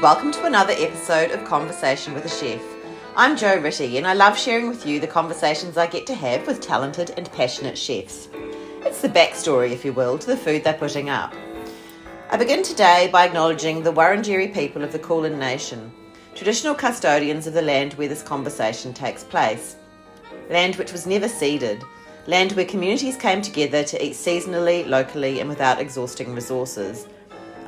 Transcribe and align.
welcome 0.00 0.30
to 0.30 0.44
another 0.44 0.74
episode 0.76 1.32
of 1.32 1.44
Conversation 1.44 2.14
with 2.14 2.24
a 2.24 2.28
Chef. 2.28 2.62
I'm 3.16 3.36
Jo 3.36 3.58
Ritty, 3.58 3.96
and 3.98 4.06
I 4.06 4.12
love 4.12 4.38
sharing 4.38 4.68
with 4.68 4.86
you 4.86 5.00
the 5.00 5.08
conversations 5.08 5.76
I 5.76 5.88
get 5.88 6.06
to 6.06 6.14
have 6.14 6.46
with 6.46 6.60
talented 6.60 7.14
and 7.16 7.28
passionate 7.32 7.76
chefs. 7.76 8.28
It's 8.82 9.02
the 9.02 9.08
backstory, 9.08 9.72
if 9.72 9.84
you 9.84 9.92
will, 9.92 10.16
to 10.16 10.26
the 10.28 10.36
food 10.36 10.62
they're 10.62 10.74
putting 10.74 11.10
up. 11.10 11.34
I 12.30 12.36
begin 12.36 12.62
today 12.62 13.08
by 13.12 13.26
acknowledging 13.26 13.82
the 13.82 13.92
Wurundjeri 13.92 14.54
people 14.54 14.84
of 14.84 14.92
the 14.92 15.00
Kulin 15.00 15.36
Nation, 15.36 15.92
traditional 16.36 16.76
custodians 16.76 17.48
of 17.48 17.54
the 17.54 17.62
land 17.62 17.94
where 17.94 18.06
this 18.06 18.22
conversation 18.22 18.94
takes 18.94 19.24
place. 19.24 19.74
Land 20.48 20.76
which 20.76 20.92
was 20.92 21.08
never 21.08 21.28
ceded, 21.28 21.82
land 22.28 22.52
where 22.52 22.64
communities 22.64 23.16
came 23.16 23.42
together 23.42 23.82
to 23.82 24.04
eat 24.04 24.12
seasonally, 24.12 24.86
locally, 24.86 25.40
and 25.40 25.48
without 25.48 25.80
exhausting 25.80 26.36
resources. 26.36 27.08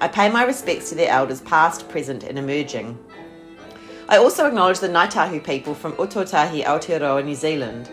I 0.03 0.09
pay 0.09 0.31
my 0.31 0.45
respects 0.45 0.89
to 0.89 0.95
their 0.95 1.11
elders, 1.11 1.43
past, 1.43 1.87
present, 1.91 2.25
and 2.25 2.39
emerging. 2.39 2.99
I 4.09 4.17
also 4.17 4.47
acknowledge 4.47 4.81
the 4.81 4.89
Ngāi 4.89 5.45
people 5.45 5.75
from 5.75 5.93
Ōtautahi 5.93 6.65
Aotearoa, 6.65 7.23
New 7.23 7.35
Zealand. 7.35 7.91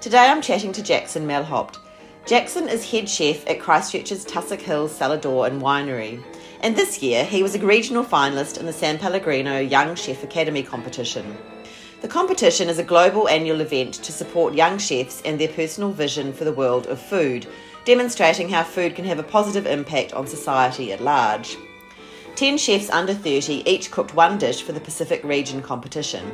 Today 0.00 0.28
I'm 0.28 0.40
chatting 0.40 0.72
to 0.72 0.82
Jackson 0.82 1.26
Mauhourat. 1.26 1.76
Jackson 2.24 2.66
is 2.66 2.90
head 2.90 3.10
chef 3.10 3.46
at 3.46 3.60
Christchurch's 3.60 4.24
Tussock 4.24 4.60
Hills 4.60 4.94
Salad-D'Or 4.94 5.46
and 5.46 5.60
Winery. 5.60 6.24
And 6.62 6.76
this 6.76 7.02
year, 7.02 7.26
he 7.26 7.42
was 7.42 7.54
a 7.54 7.66
regional 7.66 8.04
finalist 8.04 8.58
in 8.58 8.64
the 8.64 8.72
San 8.72 8.96
Pellegrino 8.98 9.60
Young 9.60 9.94
Chef 9.96 10.24
Academy 10.24 10.62
competition. 10.62 11.36
The 12.00 12.08
competition 12.08 12.70
is 12.70 12.78
a 12.78 12.82
global 12.82 13.28
annual 13.28 13.60
event 13.60 13.92
to 13.94 14.12
support 14.12 14.54
young 14.54 14.78
chefs 14.78 15.20
and 15.26 15.38
their 15.38 15.48
personal 15.48 15.92
vision 15.92 16.32
for 16.32 16.44
the 16.44 16.52
world 16.54 16.86
of 16.86 16.98
food, 16.98 17.46
demonstrating 17.90 18.48
how 18.48 18.62
food 18.62 18.94
can 18.94 19.04
have 19.04 19.18
a 19.18 19.24
positive 19.24 19.66
impact 19.66 20.12
on 20.12 20.24
society 20.24 20.92
at 20.92 21.00
large. 21.00 21.56
Ten 22.36 22.56
chefs 22.56 22.88
under 22.88 23.12
30 23.12 23.68
each 23.68 23.90
cooked 23.90 24.14
one 24.14 24.38
dish 24.38 24.62
for 24.62 24.70
the 24.70 24.78
Pacific 24.78 25.24
region 25.24 25.60
competition. 25.60 26.24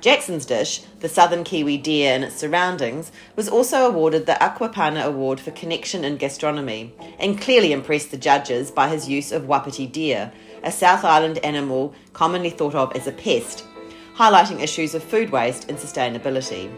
Jackson's 0.00 0.46
dish, 0.46 0.80
the 1.00 1.08
southern 1.10 1.44
Kiwi 1.44 1.76
deer 1.76 2.14
and 2.14 2.24
its 2.24 2.36
surroundings, 2.36 3.12
was 3.36 3.46
also 3.46 3.86
awarded 3.86 4.24
the 4.24 4.42
Acqua 4.42 4.70
Panna 4.70 5.04
Award 5.06 5.38
for 5.38 5.50
Connection 5.50 6.02
in 6.02 6.16
Gastronomy 6.16 6.94
and 7.18 7.38
clearly 7.38 7.72
impressed 7.72 8.10
the 8.10 8.16
judges 8.16 8.70
by 8.70 8.88
his 8.88 9.06
use 9.06 9.32
of 9.32 9.46
wapiti 9.46 9.86
deer, 9.86 10.32
a 10.62 10.72
South 10.72 11.04
Island 11.04 11.36
animal 11.44 11.92
commonly 12.14 12.48
thought 12.48 12.74
of 12.74 12.96
as 12.96 13.06
a 13.06 13.12
pest 13.12 13.66
highlighting 14.14 14.62
issues 14.62 14.94
of 14.94 15.04
food 15.04 15.28
waste 15.28 15.68
and 15.68 15.76
sustainability. 15.76 16.74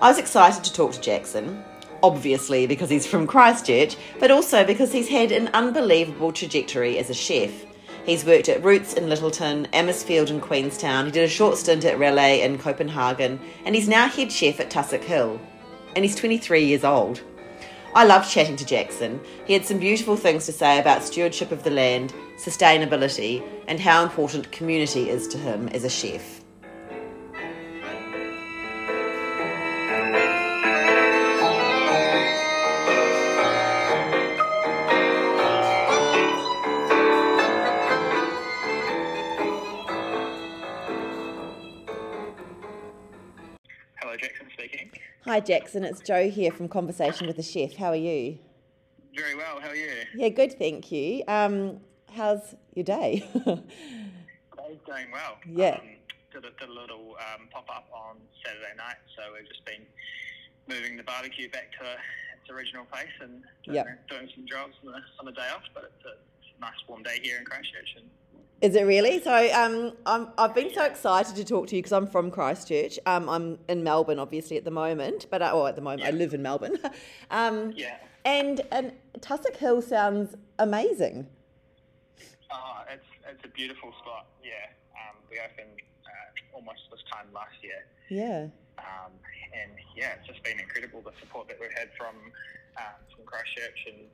I 0.00 0.08
was 0.08 0.18
excited 0.18 0.64
to 0.64 0.72
talk 0.72 0.90
to 0.90 1.00
Jackson, 1.00 1.62
obviously 2.02 2.66
because 2.66 2.90
he's 2.90 3.06
from 3.06 3.26
Christchurch, 3.26 3.96
but 4.18 4.30
also 4.30 4.64
because 4.64 4.92
he's 4.92 5.08
had 5.08 5.32
an 5.32 5.48
unbelievable 5.54 6.32
trajectory 6.32 6.98
as 6.98 7.10
a 7.10 7.14
chef. 7.14 7.66
He's 8.04 8.24
worked 8.24 8.48
at 8.48 8.64
Roots 8.64 8.94
in 8.94 9.04
Lyttelton, 9.04 9.66
Amisfield 9.72 10.30
in 10.30 10.40
Queenstown, 10.40 11.06
he 11.06 11.12
did 11.12 11.24
a 11.24 11.28
short 11.28 11.58
stint 11.58 11.84
at 11.84 11.98
Relæ 11.98 12.40
in 12.40 12.56
Copenhagen, 12.58 13.38
and 13.64 13.74
he's 13.74 13.88
now 13.88 14.08
head 14.08 14.32
chef 14.32 14.60
at 14.60 14.70
Tussock 14.70 15.02
Hill. 15.02 15.38
And 15.94 16.04
he's 16.04 16.14
23 16.14 16.64
years 16.64 16.84
old. 16.84 17.20
I 17.94 18.04
loved 18.04 18.30
chatting 18.30 18.56
to 18.56 18.64
Jackson. 18.64 19.20
He 19.46 19.52
had 19.52 19.64
some 19.64 19.78
beautiful 19.78 20.16
things 20.16 20.46
to 20.46 20.52
say 20.52 20.78
about 20.78 21.02
stewardship 21.02 21.50
of 21.50 21.64
the 21.64 21.70
land, 21.70 22.14
sustainability, 22.36 23.42
and 23.66 23.80
how 23.80 24.02
important 24.02 24.52
community 24.52 25.10
is 25.10 25.26
to 25.28 25.38
him 25.38 25.68
as 25.68 25.84
a 25.84 25.90
chef. 25.90 26.37
Hi, 45.28 45.40
Jackson. 45.40 45.84
It's 45.84 46.00
Joe 46.00 46.30
here 46.30 46.50
from 46.50 46.68
Conversation 46.68 47.26
with 47.26 47.36
the 47.36 47.42
Chef. 47.42 47.76
How 47.76 47.90
are 47.90 47.96
you? 47.96 48.38
Very 49.14 49.34
well. 49.34 49.60
How 49.60 49.68
are 49.68 49.76
you? 49.76 49.92
Yeah, 50.14 50.30
good. 50.30 50.58
Thank 50.58 50.90
you. 50.90 51.22
Um, 51.28 51.80
how's 52.10 52.54
your 52.74 52.84
day? 52.84 53.28
Day's 53.34 54.80
going 54.86 55.12
well. 55.12 55.36
Yeah. 55.46 55.80
Um, 55.82 55.88
did, 56.32 56.46
a, 56.46 56.50
did 56.58 56.70
a 56.70 56.72
little 56.72 57.14
um, 57.20 57.46
pop 57.52 57.68
up 57.68 57.90
on 57.92 58.16
Saturday 58.42 58.72
night, 58.78 58.96
so 59.14 59.22
we've 59.34 59.46
just 59.46 59.62
been 59.66 59.84
moving 60.66 60.96
the 60.96 61.02
barbecue 61.02 61.50
back 61.50 61.72
to 61.72 61.84
its 61.84 62.48
original 62.48 62.86
place 62.86 63.12
and 63.20 63.42
doing, 63.66 63.74
yep. 63.76 64.08
doing 64.08 64.30
some 64.34 64.46
jobs 64.46 64.76
on 64.82 64.92
the, 64.92 65.00
on 65.20 65.26
the 65.26 65.32
day 65.32 65.48
off. 65.54 65.64
But 65.74 65.92
it's 65.92 66.06
a, 66.06 66.16
it's 66.40 66.56
a 66.56 66.60
nice 66.62 66.80
warm 66.88 67.02
day 67.02 67.20
here 67.22 67.36
in 67.36 67.44
Christchurch, 67.44 67.96
and 67.98 68.08
is 68.60 68.74
it 68.74 68.82
really? 68.82 69.20
So 69.22 69.32
um, 69.54 69.92
I'm, 70.04 70.28
I've 70.36 70.54
been 70.54 70.72
so 70.72 70.84
excited 70.84 71.36
to 71.36 71.44
talk 71.44 71.68
to 71.68 71.76
you 71.76 71.82
because 71.82 71.92
I'm 71.92 72.06
from 72.06 72.30
Christchurch. 72.30 72.98
Um, 73.06 73.28
I'm 73.28 73.58
in 73.68 73.84
Melbourne, 73.84 74.18
obviously, 74.18 74.56
at 74.56 74.64
the 74.64 74.70
moment, 74.70 75.26
but 75.30 75.42
uh, 75.42 75.52
or 75.52 75.68
at 75.68 75.76
the 75.76 75.82
moment 75.82 76.02
yeah. 76.02 76.08
I 76.08 76.10
live 76.10 76.34
in 76.34 76.42
Melbourne. 76.42 76.78
um, 77.30 77.72
yeah. 77.76 77.96
And 78.24 78.60
and 78.72 78.92
Tussock 79.20 79.56
Hill 79.56 79.80
sounds 79.80 80.34
amazing. 80.58 81.26
Oh, 82.52 82.82
it's 82.92 83.06
it's 83.30 83.44
a 83.44 83.48
beautiful 83.48 83.92
spot. 84.02 84.26
Yeah. 84.42 84.52
Um, 84.92 85.16
we 85.30 85.38
opened 85.38 85.78
uh, 86.04 86.56
almost 86.56 86.80
this 86.90 87.00
time 87.12 87.26
last 87.32 87.54
year. 87.62 87.86
Yeah. 88.10 88.48
Um, 88.78 89.12
and 89.54 89.70
yeah, 89.96 90.14
it's 90.18 90.26
just 90.26 90.42
been 90.42 90.58
incredible 90.58 91.00
the 91.02 91.12
support 91.20 91.48
that 91.48 91.58
we've 91.60 91.72
had 91.78 91.90
from 91.96 92.16
um, 92.76 92.98
from 93.14 93.24
Christchurch 93.24 93.86
and 93.86 94.10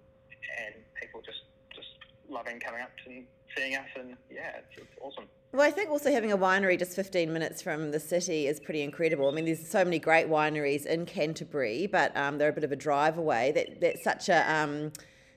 and 0.60 0.74
people 1.00 1.22
just 1.24 1.48
just 1.74 1.88
loving 2.28 2.60
coming 2.60 2.82
up 2.82 2.92
and 3.06 3.24
seeing 3.56 3.76
us, 3.76 3.88
and 3.98 4.16
yeah, 4.30 4.58
it's, 4.58 4.78
it's 4.78 4.96
awesome. 5.00 5.24
Well, 5.54 5.62
I 5.62 5.70
think 5.70 5.88
also 5.88 6.10
having 6.10 6.32
a 6.32 6.36
winery 6.36 6.76
just 6.76 6.96
15 6.96 7.32
minutes 7.32 7.62
from 7.62 7.92
the 7.92 8.00
city 8.00 8.48
is 8.48 8.58
pretty 8.58 8.82
incredible. 8.82 9.28
I 9.28 9.32
mean, 9.32 9.44
there's 9.44 9.64
so 9.64 9.84
many 9.84 10.00
great 10.00 10.28
wineries 10.28 10.84
in 10.84 11.06
Canterbury, 11.06 11.86
but 11.86 12.16
um, 12.16 12.38
they're 12.38 12.48
a 12.48 12.52
bit 12.52 12.64
of 12.64 12.72
a 12.72 12.76
drive 12.76 13.18
away. 13.18 13.52
That 13.52 13.80
that's 13.80 14.02
such 14.02 14.28
a 14.28 14.52
um, 14.52 14.90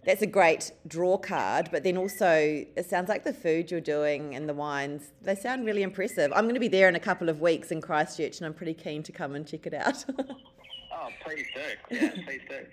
that's 0.08 0.24
a 0.24 0.28
great 0.28 0.72
draw 0.88 1.20
card. 1.20 1.70
But 1.72 1.84
then 1.84 1.98
also, 1.98 2.34
it 2.34 2.90
sounds 2.90 3.10
like 3.10 3.26
the 3.26 3.34
food 3.34 3.70
you're 3.70 3.80
doing 3.80 4.34
and 4.34 4.50
the 4.50 4.56
wines 4.56 5.12
they 5.22 5.36
sound 5.36 5.68
really 5.68 5.84
impressive. 5.84 6.32
I'm 6.34 6.46
going 6.46 6.56
to 6.56 6.60
be 6.60 6.68
there 6.68 6.90
in 6.90 6.96
a 6.96 7.00
couple 7.00 7.30
of 7.30 7.40
weeks 7.40 7.70
in 7.70 7.80
Christchurch, 7.80 8.38
and 8.38 8.48
I'm 8.48 8.56
pretty 8.56 8.74
keen 8.74 9.04
to 9.04 9.12
come 9.12 9.36
and 9.36 9.46
check 9.46 9.68
it 9.68 9.76
out. 9.76 10.04
oh, 10.20 11.10
please 11.24 11.46
do. 11.54 11.96
Yeah, 11.96 12.10
please 12.26 12.42
do. 12.50 12.66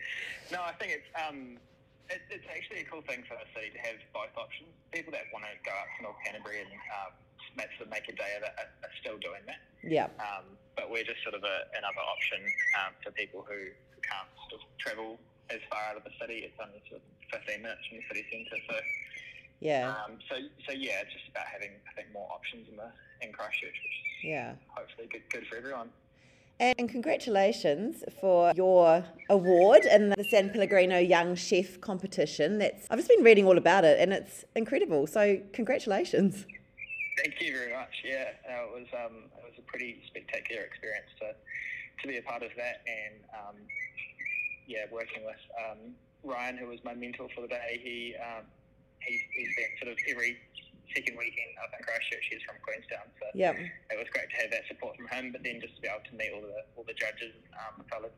No, 0.50 0.62
I 0.62 0.72
think 0.72 0.92
it's. 0.92 1.28
Um, 1.28 1.58
it, 2.10 2.20
it's 2.30 2.48
actually 2.48 2.84
a 2.84 2.86
cool 2.88 3.02
thing 3.06 3.24
for 3.24 3.36
the 3.38 3.48
city 3.56 3.72
to 3.72 3.80
have 3.80 3.98
both 4.12 4.34
options. 4.36 4.72
People 4.92 5.12
that 5.16 5.28
want 5.32 5.44
to 5.48 5.52
go 5.64 5.72
up 5.72 5.88
to 5.96 5.98
North 6.04 6.20
Canterbury 6.24 6.60
and 6.64 6.72
um, 7.00 7.12
match 7.56 7.72
make 7.90 8.06
a 8.08 8.16
day 8.16 8.32
of 8.36 8.42
it 8.44 8.54
are, 8.58 8.70
are 8.84 8.94
still 9.00 9.18
doing 9.18 9.42
that. 9.46 9.60
Yeah. 9.84 10.10
Um, 10.20 10.58
but 10.76 10.90
we're 10.90 11.06
just 11.06 11.22
sort 11.22 11.38
of 11.38 11.44
a, 11.46 11.56
another 11.78 12.02
option 12.02 12.42
um, 12.82 12.92
for 13.02 13.10
people 13.14 13.46
who, 13.46 13.72
can't 14.04 14.28
sort 14.52 14.60
of 14.60 14.68
travel 14.76 15.16
as 15.48 15.64
far 15.72 15.80
out 15.88 15.96
of 15.96 16.04
the 16.04 16.12
city. 16.20 16.44
It's 16.44 16.60
only 16.60 16.76
sort 16.92 17.00
of 17.00 17.40
15 17.40 17.64
minutes 17.64 17.80
from 17.88 18.04
the 18.04 18.06
city 18.12 18.20
centre. 18.28 18.60
So 18.68 18.76
yeah. 19.64 19.96
Um, 19.96 20.20
so 20.28 20.36
so 20.68 20.76
yeah, 20.76 21.00
it's 21.00 21.12
just 21.16 21.24
about 21.32 21.48
having 21.48 21.72
I 21.88 21.92
think 21.96 22.12
more 22.12 22.28
options 22.28 22.68
in 22.68 22.76
the 22.76 22.92
in 23.24 23.32
Christchurch, 23.32 23.72
which 23.72 23.96
is 23.96 24.28
yeah 24.28 24.60
hopefully 24.68 25.08
good 25.08 25.24
good 25.32 25.48
for 25.48 25.56
everyone. 25.56 25.88
And 26.60 26.88
congratulations 26.88 28.04
for 28.20 28.52
your 28.54 29.04
award 29.28 29.84
in 29.86 30.10
the 30.10 30.24
San 30.30 30.50
Pellegrino 30.50 30.98
Young 30.98 31.34
Chef 31.34 31.80
competition. 31.80 32.58
That's 32.58 32.86
I've 32.90 32.98
just 32.98 33.08
been 33.08 33.24
reading 33.24 33.44
all 33.44 33.58
about 33.58 33.84
it, 33.84 33.98
and 33.98 34.12
it's 34.12 34.44
incredible. 34.54 35.08
So 35.08 35.40
congratulations. 35.52 36.46
Thank 37.18 37.40
you 37.40 37.56
very 37.56 37.72
much. 37.72 37.90
Yeah, 38.04 38.30
it 38.46 38.70
was 38.72 38.86
um, 38.94 39.24
it 39.36 39.44
was 39.44 39.58
a 39.58 39.62
pretty 39.62 40.00
spectacular 40.06 40.62
experience 40.62 41.10
to 41.20 41.34
to 42.02 42.08
be 42.08 42.18
a 42.18 42.22
part 42.22 42.44
of 42.44 42.50
that, 42.56 42.82
and 42.86 43.14
um, 43.34 43.56
yeah, 44.68 44.84
working 44.92 45.24
with 45.24 45.42
um, 45.58 45.78
Ryan, 46.22 46.56
who 46.56 46.68
was 46.68 46.78
my 46.84 46.94
mentor 46.94 47.28
for 47.34 47.40
the 47.40 47.48
day. 47.48 47.80
He 47.82 48.14
um, 48.22 48.44
he's, 49.00 49.20
he's 49.36 49.56
been 49.56 49.66
sort 49.82 49.92
of 49.92 49.98
every 50.08 50.38
second 50.92 51.16
weekend 51.16 51.54
up 51.62 51.70
in 51.78 51.84
Christchurch. 51.84 52.26
He's 52.30 52.42
from 52.42 52.56
Queenstown, 52.60 53.06
so 53.20 53.26
yep. 53.34 53.56
it 53.56 53.96
was 53.96 54.08
great 54.12 54.28
to 54.30 54.36
have 54.42 54.50
that 54.50 54.66
support 54.68 54.96
from 54.96 55.08
him. 55.08 55.32
But 55.32 55.42
then 55.42 55.60
just 55.60 55.76
to 55.76 55.80
be 55.82 55.88
able 55.88 56.04
to 56.04 56.14
meet 56.16 56.30
all 56.34 56.42
the 56.42 56.64
all 56.76 56.84
the 56.84 56.94
judges, 56.94 57.32
um, 57.54 57.84
fellas, 57.88 58.12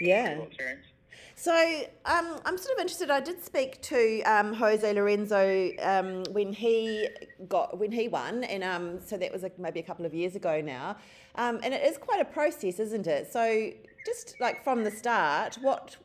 yeah, 0.00 0.34
yeah. 0.34 0.42
experience. 0.42 0.86
So 1.34 1.54
um, 2.04 2.38
I'm 2.44 2.58
sort 2.58 2.76
of 2.76 2.80
interested. 2.80 3.10
I 3.10 3.20
did 3.20 3.42
speak 3.42 3.80
to 3.82 4.22
um, 4.22 4.52
Jose 4.52 4.92
Lorenzo 4.92 5.70
um, 5.80 6.22
when 6.32 6.52
he 6.52 7.08
got 7.48 7.78
when 7.78 7.92
he 7.92 8.08
won, 8.08 8.44
and 8.44 8.62
um, 8.62 9.00
so 9.04 9.16
that 9.16 9.32
was 9.32 9.42
like 9.42 9.58
maybe 9.58 9.80
a 9.80 9.82
couple 9.82 10.04
of 10.04 10.14
years 10.14 10.36
ago 10.36 10.60
now. 10.60 10.96
Um, 11.36 11.60
and 11.62 11.72
it 11.72 11.82
is 11.82 11.96
quite 11.96 12.20
a 12.20 12.24
process, 12.24 12.78
isn't 12.78 13.06
it? 13.06 13.32
So 13.32 13.70
just 14.04 14.34
like 14.40 14.62
from 14.64 14.84
the 14.84 14.90
start, 14.90 15.58
what, 15.60 15.96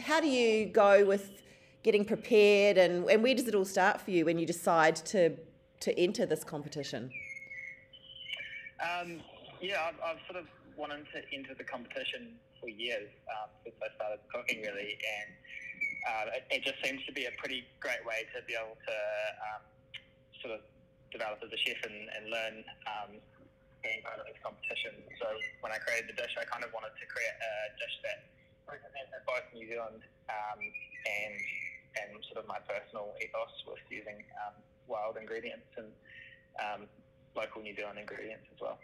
how 0.00 0.20
do 0.20 0.28
you 0.28 0.66
go 0.66 1.04
with 1.04 1.30
getting 1.88 2.04
prepared 2.04 2.76
and, 2.76 3.08
and 3.08 3.24
where 3.24 3.32
does 3.32 3.48
it 3.48 3.54
all 3.56 3.64
start 3.64 3.96
for 3.98 4.12
you 4.12 4.28
when 4.28 4.36
you 4.36 4.44
decide 4.44 4.92
to 4.92 5.32
to 5.80 5.88
enter 5.96 6.26
this 6.26 6.44
competition? 6.44 7.08
Um, 8.76 9.24
yeah, 9.62 9.88
I've, 9.88 9.96
I've, 10.04 10.20
sort 10.28 10.36
of 10.36 10.46
wanted 10.76 11.06
to 11.16 11.24
enter 11.32 11.54
the 11.56 11.64
competition 11.64 12.36
for 12.60 12.68
years 12.68 13.08
um, 13.32 13.48
since 13.64 13.78
I 13.80 13.88
started 13.96 14.20
cooking, 14.28 14.60
really, 14.60 14.98
and 15.00 15.28
uh, 16.04 16.36
it, 16.36 16.44
it, 16.50 16.60
just 16.66 16.76
seems 16.84 17.00
to 17.06 17.12
be 17.14 17.24
a 17.24 17.34
pretty 17.38 17.64
great 17.80 18.02
way 18.04 18.26
to 18.34 18.42
be 18.44 18.58
able 18.58 18.74
to 18.74 18.96
um, 19.48 19.62
sort 20.42 20.52
of 20.58 20.66
develop 21.14 21.38
as 21.46 21.54
a 21.54 21.60
chef 21.62 21.78
and, 21.88 22.10
and 22.18 22.28
learn 22.28 22.66
being 23.86 24.02
part 24.02 24.18
of 24.18 24.26
this 24.26 24.36
competition. 24.42 24.98
So 25.22 25.26
when 25.62 25.70
I 25.70 25.78
created 25.78 26.10
the 26.10 26.18
dish, 26.18 26.34
I 26.36 26.44
kind 26.44 26.66
of 26.66 26.74
wanted 26.74 26.92
to 26.98 27.06
create 27.06 27.32
a 27.38 27.52
dish 27.78 27.96
that 28.02 28.18
represented 28.66 29.22
both 29.24 29.46
New 29.54 29.64
Zealand 29.64 30.02
um, 30.28 30.60
and 30.60 31.38
and 32.00 32.22
sort 32.30 32.42
of 32.42 32.48
my 32.48 32.58
personal 32.66 33.14
ethos 33.20 33.50
with 33.66 33.78
using 33.90 34.24
um, 34.44 34.54
wild 34.86 35.16
ingredients 35.16 35.66
and 35.76 35.86
um, 36.60 36.86
local 37.36 37.62
New 37.62 37.74
Zealand 37.74 37.98
ingredients 37.98 38.46
as 38.54 38.60
well. 38.60 38.78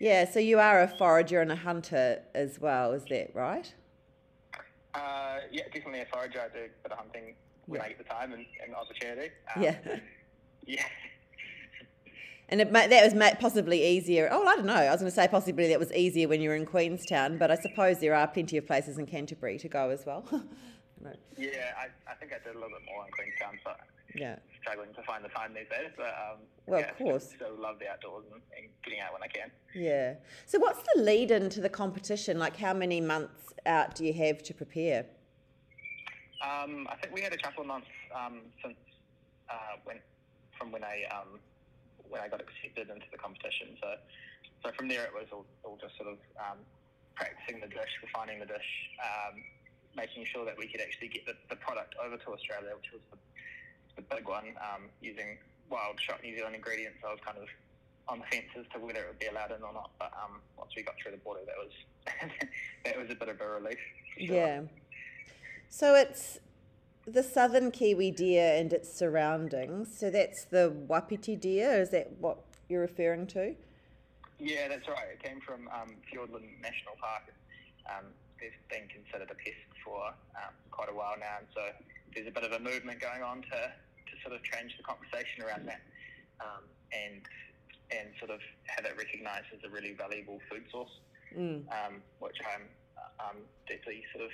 Yeah, 0.00 0.28
so 0.28 0.40
you 0.40 0.58
are 0.58 0.82
a 0.82 0.88
forager 0.88 1.40
and 1.40 1.52
a 1.52 1.56
hunter 1.56 2.22
as 2.34 2.60
well, 2.60 2.92
is 2.92 3.04
that 3.10 3.30
right? 3.34 3.72
Uh, 4.94 5.38
yeah, 5.50 5.62
definitely 5.72 6.00
a 6.00 6.06
forager. 6.06 6.40
I 6.40 6.48
do 6.48 6.64
a 6.64 6.82
bit 6.82 6.92
of 6.92 6.98
hunting 6.98 7.34
when 7.66 7.80
yeah. 7.80 7.86
I 7.86 7.88
get 7.88 7.98
the 7.98 8.04
time 8.04 8.32
and, 8.32 8.44
and 8.64 8.74
opportunity. 8.74 9.30
Um, 9.54 9.62
yeah. 9.62 9.76
Yeah. 10.64 10.84
And 12.48 12.60
it, 12.60 12.72
that 12.72 13.12
was 13.12 13.34
possibly 13.40 13.84
easier. 13.84 14.28
Oh, 14.30 14.46
I 14.46 14.56
don't 14.56 14.66
know. 14.66 14.74
I 14.74 14.90
was 14.90 15.00
going 15.00 15.10
to 15.10 15.14
say 15.14 15.26
possibly 15.26 15.68
that 15.68 15.80
was 15.80 15.90
easier 15.92 16.28
when 16.28 16.40
you 16.40 16.50
were 16.50 16.54
in 16.54 16.66
Queenstown, 16.66 17.38
but 17.38 17.50
I 17.50 17.56
suppose 17.56 17.98
there 17.98 18.14
are 18.14 18.28
plenty 18.28 18.58
of 18.58 18.66
places 18.66 18.98
in 18.98 19.06
Canterbury 19.06 19.58
to 19.58 19.68
go 19.68 19.88
as 19.88 20.04
well. 20.06 20.24
yeah, 21.36 21.72
I, 21.78 21.88
I 22.10 22.14
think 22.14 22.32
I 22.32 22.38
did 22.38 22.54
a 22.56 22.58
little 22.58 22.70
bit 22.70 22.86
more 22.86 23.04
in 23.06 23.12
Queenstown, 23.12 23.58
but 23.64 23.80
yeah, 24.14 24.36
struggling 24.60 24.92
to 24.94 25.02
find 25.02 25.24
the 25.24 25.28
time 25.28 25.54
these 25.54 25.68
days. 25.70 25.90
But 25.96 26.14
um, 26.14 26.38
well, 26.66 26.80
yeah, 26.80 26.90
of 26.90 26.98
course, 26.98 27.30
still 27.34 27.54
love 27.58 27.78
the 27.78 27.88
outdoors 27.88 28.24
and, 28.32 28.42
and 28.56 28.68
getting 28.84 29.00
out 29.00 29.12
when 29.12 29.22
I 29.22 29.28
can. 29.28 29.50
Yeah. 29.74 30.14
So, 30.46 30.58
what's 30.58 30.82
the 30.94 31.02
lead 31.02 31.30
into 31.30 31.60
the 31.60 31.68
competition? 31.68 32.38
Like, 32.38 32.56
how 32.56 32.74
many 32.74 33.00
months 33.00 33.52
out 33.66 33.94
do 33.94 34.04
you 34.04 34.12
have 34.14 34.42
to 34.44 34.54
prepare? 34.54 35.06
Um, 36.42 36.86
I 36.90 36.96
think 36.96 37.14
we 37.14 37.22
had 37.22 37.32
a 37.32 37.38
couple 37.38 37.62
of 37.62 37.68
months 37.68 37.86
um, 38.14 38.40
since 38.62 38.76
uh, 39.48 39.78
when 39.84 39.98
from 40.58 40.72
when 40.72 40.84
I 40.84 41.04
um, 41.14 41.38
when 42.08 42.20
I 42.20 42.28
got 42.28 42.40
accepted 42.40 42.90
into 42.90 43.06
the 43.10 43.18
competition. 43.18 43.78
So, 43.80 43.88
so 44.64 44.70
from 44.76 44.88
there 44.88 45.04
it 45.04 45.14
was 45.14 45.26
all, 45.32 45.46
all 45.64 45.78
just 45.80 45.96
sort 45.96 46.10
of 46.12 46.18
um, 46.36 46.58
practicing 47.14 47.60
the 47.60 47.68
dish, 47.68 47.92
refining 48.02 48.38
the 48.38 48.46
dish, 48.46 48.70
um, 49.00 49.40
making 49.96 50.24
sure 50.24 50.44
that 50.44 50.56
we 50.56 50.66
could 50.66 50.80
actually 50.80 51.08
get 51.08 51.26
the, 51.26 51.34
the 51.50 51.56
product 51.56 51.94
over 52.04 52.16
to 52.16 52.28
Australia, 52.32 52.70
which 52.76 52.92
was 52.92 53.02
the, 53.10 53.18
the 53.96 54.02
big 54.14 54.28
one, 54.28 54.54
um, 54.60 54.88
using 55.00 55.38
wild 55.70 56.00
shot 56.00 56.22
New 56.22 56.36
Zealand 56.36 56.54
ingredients. 56.54 56.98
I 57.06 57.10
was 57.10 57.20
kind 57.24 57.38
of 57.38 57.48
on 58.08 58.18
the 58.18 58.26
fence 58.26 58.48
as 58.58 58.64
to 58.72 58.78
whether 58.78 59.00
it 59.00 59.08
would 59.08 59.18
be 59.18 59.26
allowed 59.26 59.52
in 59.52 59.62
or 59.62 59.72
not. 59.72 59.90
But 59.98 60.12
um, 60.22 60.40
once 60.56 60.72
we 60.76 60.82
got 60.82 60.94
through 61.02 61.12
the 61.12 61.18
border, 61.18 61.40
that 61.46 61.56
was 61.56 61.72
that 62.84 62.98
was 62.98 63.10
a 63.10 63.14
bit 63.14 63.28
of 63.28 63.40
a 63.40 63.48
relief. 63.48 63.78
Sure. 64.18 64.34
Yeah. 64.34 64.60
So 65.68 65.94
it's 65.94 66.38
the 67.06 67.22
southern 67.22 67.70
Kiwi 67.70 68.10
deer 68.10 68.54
and 68.56 68.72
its 68.72 68.92
surroundings. 68.92 69.96
So 69.96 70.10
that's 70.10 70.44
the 70.44 70.70
Wapiti 70.70 71.36
deer. 71.36 71.80
Is 71.80 71.90
that 71.90 72.12
what 72.18 72.38
you're 72.68 72.80
referring 72.80 73.26
to? 73.28 73.54
Yeah, 74.38 74.68
that's 74.68 74.88
right. 74.88 75.06
It 75.14 75.22
came 75.22 75.40
from 75.40 75.68
um, 75.68 75.94
Fiordland 76.10 76.60
National 76.60 76.96
Park. 77.00 77.32
Um, 77.86 78.06
they've 78.40 78.50
been 78.68 78.88
considered 78.88 79.30
a 79.30 79.34
pest 79.34 79.71
for 79.84 80.08
um, 80.38 80.54
quite 80.70 80.88
a 80.88 80.94
while 80.94 81.14
now, 81.18 81.38
and 81.38 81.46
so 81.54 81.62
there's 82.14 82.26
a 82.26 82.30
bit 82.30 82.44
of 82.44 82.52
a 82.52 82.60
movement 82.60 83.00
going 83.00 83.22
on 83.22 83.42
to, 83.42 83.58
to 83.70 84.14
sort 84.22 84.34
of 84.34 84.42
change 84.42 84.76
the 84.76 84.84
conversation 84.84 85.42
around 85.44 85.66
that, 85.66 85.82
um, 86.40 86.64
and 86.92 87.22
and 87.92 88.08
sort 88.18 88.30
of 88.30 88.40
have 88.66 88.84
it 88.84 88.96
recognised 88.96 89.52
as 89.52 89.60
a 89.64 89.70
really 89.70 89.92
valuable 89.92 90.40
food 90.48 90.64
source, 90.70 90.92
mm. 91.36 91.60
Um, 91.68 92.00
which 92.20 92.36
I'm 92.40 92.64
um, 93.20 93.36
deeply 93.68 94.02
sort 94.14 94.24
of 94.24 94.32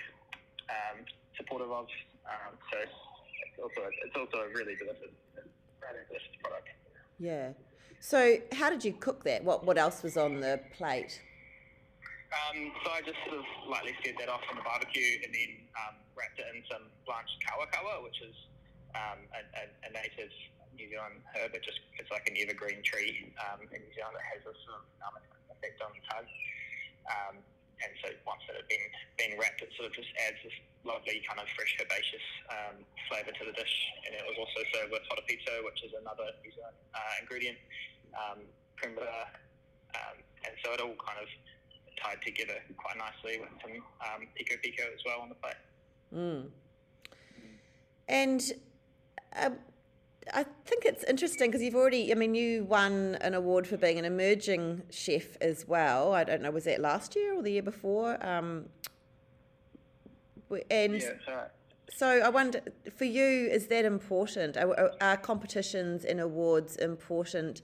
um, 0.71 1.05
supportive 1.37 1.71
of. 1.71 1.87
Um, 2.29 2.55
so 2.71 2.79
it's 2.79 3.59
also 3.63 3.81
it's 4.05 4.17
also 4.17 4.45
a 4.45 4.49
really 4.49 4.77
delicious, 4.77 5.15
delicious 5.81 6.37
product. 6.43 6.69
Yeah. 7.19 7.53
So 8.01 8.39
how 8.53 8.71
did 8.71 8.85
you 8.85 8.93
cook 8.93 9.25
that? 9.25 9.43
What 9.45 9.65
what 9.65 9.79
else 9.79 10.03
was 10.03 10.17
on 10.17 10.41
the 10.41 10.61
plate? 10.77 11.21
Um, 12.29 12.73
so 12.85 12.93
I 12.93 13.01
just 13.01 13.17
sort 13.25 13.41
of 13.41 13.47
lightly 13.65 13.97
seared 14.05 14.21
that 14.21 14.29
off 14.29 14.45
on 14.53 14.61
the 14.61 14.67
barbecue 14.67 15.25
and 15.25 15.33
then 15.33 15.65
um, 15.81 15.95
wrapped 16.13 16.37
it 16.37 16.45
in 16.53 16.61
some 16.69 16.85
blanched 17.09 17.41
kawakawa, 17.41 18.05
which 18.05 18.21
is 18.21 18.37
um, 18.93 19.25
a, 19.33 19.41
a, 19.57 19.65
a, 19.89 19.91
native 19.97 20.29
New 20.77 20.93
Zealand 20.93 21.25
herb. 21.33 21.57
It 21.57 21.65
just 21.65 21.81
it's 21.97 22.13
like 22.13 22.29
an 22.29 22.37
evergreen 22.37 22.85
tree 22.85 23.33
um, 23.49 23.65
in 23.65 23.81
New 23.81 23.93
Zealand 23.97 24.13
that 24.13 24.29
has 24.29 24.45
a 24.45 24.53
sort 24.53 24.77
of 24.77 24.85
um, 25.09 25.17
effect 25.57 25.81
on 25.81 25.89
the 25.97 26.05
tongue. 26.05 26.29
Um, 27.09 27.35
and 27.81 27.93
so 28.05 28.13
once 28.29 28.45
it 28.53 28.61
had 28.61 28.69
been 28.69 28.87
been 29.17 29.33
wrapped, 29.41 29.65
it 29.65 29.73
sort 29.81 29.89
of 29.89 29.97
just 29.97 30.13
adds 30.21 30.37
this 30.45 30.53
lovely 30.85 31.25
kind 31.25 31.41
of 31.41 31.49
fresh 31.57 31.73
herbaceous 31.81 32.29
um, 32.53 32.85
flavour 33.09 33.33
to 33.33 33.45
the 33.49 33.57
dish. 33.57 33.77
And 34.05 34.13
it 34.13 34.25
was 34.29 34.37
also 34.37 34.61
served 34.77 34.93
with 34.93 35.05
horopito, 35.09 35.65
which 35.65 35.81
is 35.81 35.97
another 35.97 36.29
New 36.45 36.53
Zealand 36.53 36.77
uh, 36.93 37.25
ingredient, 37.25 37.57
um, 38.13 38.45
um, 38.85 40.17
and 40.45 40.53
so 40.61 40.77
it 40.77 40.81
all 40.85 40.97
kind 41.01 41.25
of 41.25 41.29
tied 42.03 42.21
together 42.23 42.55
quite 42.77 42.97
nicely 42.97 43.41
with 43.41 43.51
some 43.63 43.73
um, 44.01 44.27
pikopiko 44.39 44.87
as 44.95 45.01
well 45.05 45.21
on 45.21 45.29
the 45.29 45.35
plate. 45.35 45.55
Mm. 46.15 46.47
And 48.09 48.53
uh, 49.37 49.51
I 50.33 50.45
think 50.65 50.85
it's 50.85 51.05
interesting 51.05 51.51
because 51.51 51.63
you've 51.63 51.75
already, 51.75 52.11
I 52.13 52.15
mean, 52.15 52.35
you 52.35 52.65
won 52.65 53.17
an 53.21 53.35
award 53.35 53.67
for 53.67 53.77
being 53.77 53.99
an 53.99 54.05
emerging 54.05 54.83
chef 54.91 55.37
as 55.41 55.67
well. 55.67 56.13
I 56.13 56.25
don't 56.25 56.43
know, 56.43 56.51
was 56.51 56.65
that 56.65 56.81
last 56.81 57.17
year 57.17 57.35
or 57.35 57.43
the 57.43 57.53
year 57.53 57.63
before? 57.63 58.25
Um, 58.27 58.67
and 60.71 60.95
yeah, 60.95 61.11
right. 61.29 61.49
so 61.95 62.09
I 62.09 62.29
wonder, 62.31 62.61
for 62.97 63.05
you, 63.05 63.49
is 63.51 63.67
that 63.67 63.85
important? 63.85 64.57
Are, 64.57 64.93
are 65.01 65.17
competitions 65.17 66.05
and 66.05 66.21
awards 66.21 66.77
important 66.77 67.63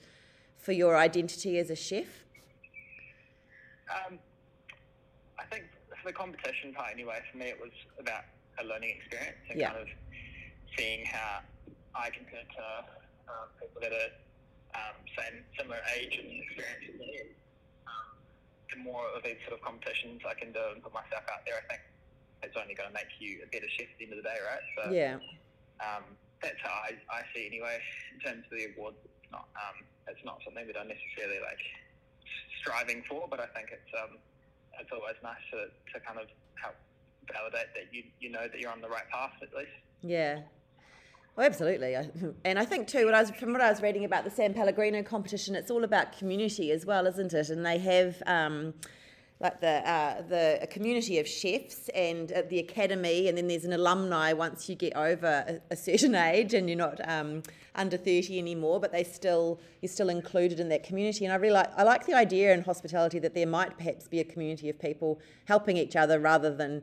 for 0.59 0.73
your 0.73 0.97
identity 0.97 1.59
as 1.59 1.71
a 1.71 1.77
chef? 1.77 2.07
Um, 3.91 4.19
I 4.19 4.19
think 4.19 4.21
for 4.21 4.24
the 6.05 6.13
competition 6.13 6.73
part, 6.73 6.93
anyway, 6.93 7.21
for 7.31 7.39
me, 7.39 7.47
it 7.49 7.59
was 7.61 7.73
about 7.99 8.25
a 8.61 8.65
learning 8.65 8.95
experience 8.97 9.41
and 9.51 9.59
yeah. 9.59 9.73
kind 9.73 9.83
of 9.83 9.89
seeing 10.77 11.05
how 11.07 11.41
I 11.95 12.11
compared 12.11 12.47
to 12.47 12.67
um, 13.31 13.49
people 13.59 13.81
that 13.83 13.93
are 13.93 14.13
um, 14.75 14.97
same 15.17 15.43
similar 15.59 15.81
age 15.97 16.15
and 16.19 16.29
experience 16.29 16.85
as 16.93 16.97
me. 16.99 17.35
Um, 17.87 18.15
the 18.71 18.79
more 18.83 19.07
of 19.15 19.23
these 19.23 19.39
sort 19.47 19.59
of 19.59 19.63
competitions 19.63 20.23
I 20.27 20.35
can 20.35 20.53
do 20.53 20.63
and 20.75 20.83
put 20.83 20.93
myself 20.93 21.25
out 21.31 21.47
there, 21.47 21.59
I 21.59 21.65
think 21.71 21.83
it's 22.43 22.57
only 22.59 22.75
going 22.75 22.91
to 22.91 22.97
make 22.97 23.11
you 23.19 23.41
a 23.43 23.49
better 23.49 23.71
chef 23.79 23.89
at 23.89 23.97
the 23.99 24.05
end 24.05 24.13
of 24.13 24.21
the 24.21 24.29
day, 24.29 24.39
right? 24.45 24.65
So 24.77 24.83
yeah, 24.93 25.17
um, 25.81 26.05
that's 26.43 26.61
how 26.61 26.75
I, 26.85 26.99
I 27.09 27.23
see 27.33 27.47
anyway. 27.49 27.81
In 28.15 28.19
terms 28.21 28.45
of 28.45 28.53
the 28.53 28.75
awards, 28.75 29.01
it's 29.07 29.31
not 29.33 29.49
um, 29.57 29.79
it's 30.11 30.21
not 30.27 30.43
something 30.45 30.67
that 30.67 30.77
I'm 30.77 30.91
necessarily 30.91 31.41
like 31.41 31.63
striving 32.61 33.03
for, 33.09 33.25
but 33.31 33.41
I 33.41 33.49
think 33.57 33.73
it's 33.73 33.93
um, 33.97 34.19
it's 34.81 34.91
always 34.93 35.17
nice 35.23 35.43
to, 35.53 35.67
to 35.93 36.05
kind 36.05 36.19
of 36.19 36.27
help 36.61 36.75
validate 37.33 37.73
that 37.75 37.93
you 37.93 38.03
you 38.21 38.31
know 38.31 38.47
that 38.51 38.61
you're 38.61 38.71
on 38.71 38.81
the 38.81 38.89
right 38.89 39.09
path 39.11 39.33
at 39.43 39.55
least. 39.57 39.71
Yeah, 40.03 40.41
absolutely. 41.39 41.97
And 42.45 42.59
I 42.59 42.65
think 42.65 42.89
too, 42.89 43.07
what 43.07 43.15
I 43.15 43.21
was, 43.21 43.31
from 43.31 43.53
what 43.53 43.63
I 43.63 43.71
was 43.71 43.81
reading 43.81 44.05
about 44.05 44.25
the 44.25 44.31
San 44.31 44.53
Pellegrino 44.53 45.03
competition, 45.03 45.55
it's 45.55 45.71
all 45.71 45.85
about 45.85 46.17
community 46.19 46.71
as 46.71 46.85
well, 46.85 47.07
isn't 47.07 47.33
it? 47.33 47.49
And 47.49 47.65
they 47.65 47.79
have 47.79 48.23
um, 48.27 48.75
like 49.41 49.61
the 49.61 49.89
uh, 49.89 50.23
the 50.23 50.67
community 50.71 51.19
of 51.19 51.27
chefs 51.27 51.89
and 51.95 52.33
uh, 52.33 52.43
the 52.49 52.59
academy, 52.59 53.29
and 53.29 53.37
then 53.37 53.49
there's 53.49 53.65
an 53.65 53.73
alumni 53.73 54.33
once 54.33 54.69
you 54.69 54.75
get 54.75 54.95
over 54.97 55.27
a, 55.27 55.61
a 55.73 55.77
certain 55.77 56.15
age 56.33 56.55
and 56.55 56.69
you're 56.69 56.79
not 56.79 57.01
um, 57.09 57.43
under 57.75 57.97
thirty 57.97 58.39
anymore, 58.39 58.81
but 58.81 58.93
they 58.93 59.05
still 59.05 59.61
you're 59.83 59.91
still 59.91 60.09
included 60.09 60.61
in 60.61 60.69
that 60.69 60.85
community. 60.85 61.25
And 61.25 61.33
I 61.33 61.37
really 61.37 61.55
like 61.55 61.71
I 61.77 61.83
like 61.83 62.07
the 62.07 62.15
idea 62.15 62.55
in 62.55 62.63
hospitality 62.63 63.19
that 63.19 63.35
there 63.35 63.47
might 63.47 63.77
perhaps 63.77 64.09
be 64.09 64.21
a 64.21 64.25
community 64.25 64.71
of 64.71 64.79
people 64.79 65.21
helping 65.47 65.77
each 65.77 65.97
other 65.97 66.21
rather 66.21 66.55
than 66.55 66.83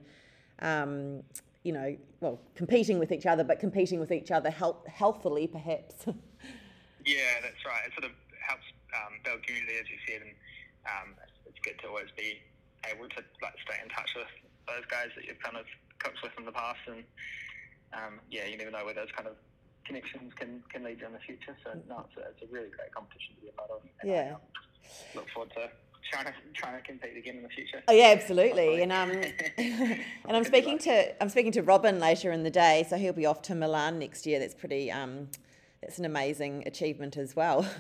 um, 0.60 1.24
you 1.64 1.74
know, 1.74 1.96
well, 2.22 2.40
competing 2.56 2.98
with 3.00 3.12
each 3.12 3.26
other, 3.26 3.44
but 3.44 3.60
competing 3.60 4.00
with 4.00 4.12
each 4.12 4.32
other 4.32 4.50
help, 4.50 4.88
healthily, 4.88 5.48
perhaps. 5.48 5.96
yeah, 7.06 7.38
that's 7.42 7.64
right. 7.66 7.82
It 7.86 7.94
sort 7.94 8.06
of 8.06 8.18
helps 8.40 8.64
um, 8.96 9.14
build 9.24 9.46
community, 9.46 9.74
as 9.80 9.86
you 9.90 9.98
said, 10.08 10.22
and 10.22 10.34
um, 10.86 11.16
good 11.64 11.80
to 11.82 11.88
always 11.88 12.12
be 12.18 12.40
able 12.90 13.08
to 13.10 13.22
like 13.42 13.56
stay 13.66 13.78
in 13.82 13.90
touch 13.90 14.12
with 14.16 14.32
those 14.68 14.86
guys 14.90 15.10
that 15.16 15.26
you've 15.26 15.40
kind 15.40 15.58
of 15.58 15.66
cooked 16.00 16.20
with 16.24 16.32
in 16.38 16.46
the 16.46 16.52
past, 16.52 16.80
and 16.88 17.04
um, 17.94 18.20
yeah, 18.30 18.46
you 18.46 18.58
never 18.58 18.72
know 18.72 18.86
where 18.86 18.94
those 18.94 19.12
kind 19.16 19.28
of 19.28 19.36
connections 19.86 20.32
can, 20.38 20.64
can 20.72 20.84
lead 20.84 21.00
you 21.00 21.08
in 21.08 21.14
the 21.14 21.20
future. 21.20 21.56
So 21.64 21.74
no, 21.90 22.06
it's 22.08 22.18
a, 22.18 22.30
it's 22.30 22.42
a 22.44 22.54
really 22.54 22.70
great 22.70 22.94
competition 22.94 23.36
to 23.36 23.42
be 23.42 23.50
a 23.50 23.52
part 23.54 23.70
of. 23.72 23.82
Yeah. 24.04 24.32
I, 24.32 24.36
um, 24.36 24.42
look 25.16 25.30
forward 25.34 25.52
to 25.56 25.70
trying 26.12 26.26
to 26.26 26.34
trying 26.54 26.76
to 26.80 26.86
compete 26.86 27.18
again 27.18 27.38
in 27.38 27.44
the 27.44 27.50
future. 27.50 27.82
Oh 27.88 27.94
yeah, 27.94 28.14
absolutely. 28.18 28.82
And 28.82 28.92
um, 28.92 29.12
and 29.58 30.38
I'm 30.38 30.44
speaking 30.44 30.78
to 30.80 31.22
I'm 31.22 31.30
speaking 31.30 31.52
to 31.54 31.64
Robin 31.64 32.00
later 32.00 32.32
in 32.32 32.44
the 32.44 32.50
day, 32.50 32.86
so 32.90 32.98
he'll 32.98 33.14
be 33.14 33.26
off 33.26 33.42
to 33.44 33.56
Milan 33.56 34.00
next 34.00 34.26
year. 34.26 34.40
That's 34.40 34.56
pretty 34.56 34.92
um, 34.92 35.30
that's 35.82 36.00
an 36.00 36.06
amazing 36.06 36.64
achievement 36.66 37.18
as 37.18 37.36
well. 37.36 37.66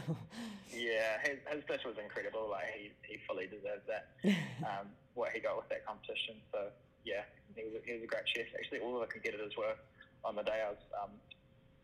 yeah, 0.81 1.21
his, 1.21 1.37
his 1.45 1.63
dish 1.69 1.85
was 1.85 1.95
incredible. 2.01 2.49
Like 2.49 2.73
he, 2.73 2.89
he 3.05 3.21
fully 3.27 3.45
deserves 3.45 3.85
that. 3.85 4.17
Um, 4.61 4.93
what 5.15 5.31
he 5.33 5.39
got 5.39 5.57
with 5.57 5.67
that 5.69 5.85
competition. 5.85 6.35
So 6.53 6.69
yeah, 7.03 7.27
he 7.55 7.63
was, 7.63 7.81
he 7.85 7.93
was 7.93 8.03
a 8.03 8.07
great 8.07 8.23
chef. 8.29 8.45
Actually, 8.55 8.79
all 8.79 8.95
of 8.95 9.01
the 9.01 9.11
competitors 9.11 9.53
were 9.57 9.75
on 10.23 10.35
the 10.35 10.43
day. 10.43 10.63
I 10.65 10.69
was 10.69 10.83
um, 10.95 11.11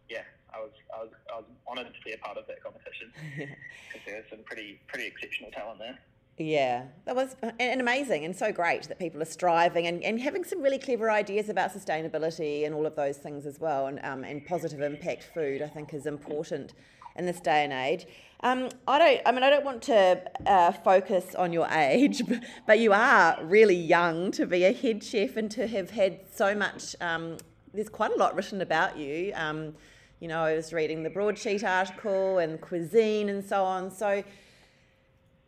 yeah, 0.09 0.23
I 0.53 0.59
was 0.59 0.71
I 0.93 0.97
was 1.03 1.11
I 1.33 1.35
was 1.37 1.45
honoured 1.67 1.93
to 1.93 2.01
be 2.05 2.13
a 2.13 2.17
part 2.17 2.37
of 2.37 2.47
that 2.47 2.63
competition 2.63 3.11
because 3.37 4.05
there 4.05 4.15
was 4.17 4.25
some 4.29 4.39
pretty 4.45 4.79
pretty 4.87 5.07
exceptional 5.07 5.51
talent 5.51 5.79
there. 5.79 5.97
Yeah, 6.37 6.83
that 7.05 7.15
was 7.15 7.35
and 7.59 7.81
amazing 7.81 8.23
and 8.23 8.35
so 8.35 8.51
great 8.51 8.83
that 8.89 8.99
people 8.99 9.21
are 9.23 9.25
striving 9.25 9.87
and, 9.87 10.03
and 10.03 10.21
having 10.21 10.43
some 10.43 10.61
really 10.61 10.77
clever 10.77 11.09
ideas 11.09 11.49
about 11.49 11.73
sustainability 11.73 12.63
and 12.63 12.75
all 12.75 12.85
of 12.85 12.95
those 12.95 13.17
things 13.17 13.47
as 13.47 13.59
well. 13.59 13.87
And, 13.87 13.99
um, 14.03 14.23
and 14.23 14.45
positive 14.45 14.81
impact 14.81 15.31
food, 15.33 15.63
I 15.63 15.67
think, 15.67 15.95
is 15.95 16.05
important 16.05 16.73
in 17.15 17.25
this 17.25 17.39
day 17.39 17.63
and 17.63 17.73
age. 17.73 18.05
Um, 18.41 18.69
I 18.87 18.99
don't. 18.99 19.21
I 19.25 19.31
mean, 19.31 19.43
I 19.43 19.49
don't 19.49 19.65
want 19.65 19.81
to 19.83 20.21
uh, 20.45 20.71
focus 20.71 21.33
on 21.35 21.53
your 21.53 21.67
age, 21.69 22.21
but 22.67 22.79
you 22.79 22.93
are 22.93 23.39
really 23.43 23.75
young 23.75 24.31
to 24.31 24.45
be 24.45 24.63
a 24.63 24.73
head 24.73 25.03
chef 25.03 25.37
and 25.37 25.49
to 25.51 25.67
have 25.67 25.89
had 25.91 26.19
so 26.33 26.53
much. 26.53 26.95
Um, 27.01 27.37
there's 27.73 27.89
quite 27.89 28.11
a 28.11 28.15
lot 28.15 28.35
written 28.35 28.61
about 28.61 28.97
you. 28.97 29.31
Um, 29.35 29.73
you 30.19 30.27
know, 30.27 30.41
I 30.41 30.55
was 30.55 30.73
reading 30.73 31.03
the 31.03 31.09
broadsheet 31.09 31.63
article 31.63 32.39
and 32.39 32.59
cuisine 32.59 33.29
and 33.29 33.43
so 33.43 33.63
on. 33.63 33.91
So 33.91 34.23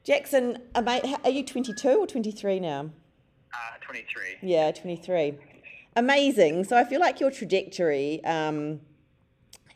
Jackson, 0.03 0.57
are 0.75 1.29
you 1.29 1.45
22 1.45 1.89
or 1.89 2.07
23 2.07 2.59
now? 2.59 2.89
Uh, 3.53 3.77
23. 3.81 4.37
Yeah, 4.41 4.71
23. 4.71 5.37
Amazing. 5.95 6.63
So 6.63 6.77
I 6.77 6.83
feel 6.83 6.99
like 6.99 7.19
your 7.19 7.31
trajectory 7.31 8.23
um, 8.23 8.79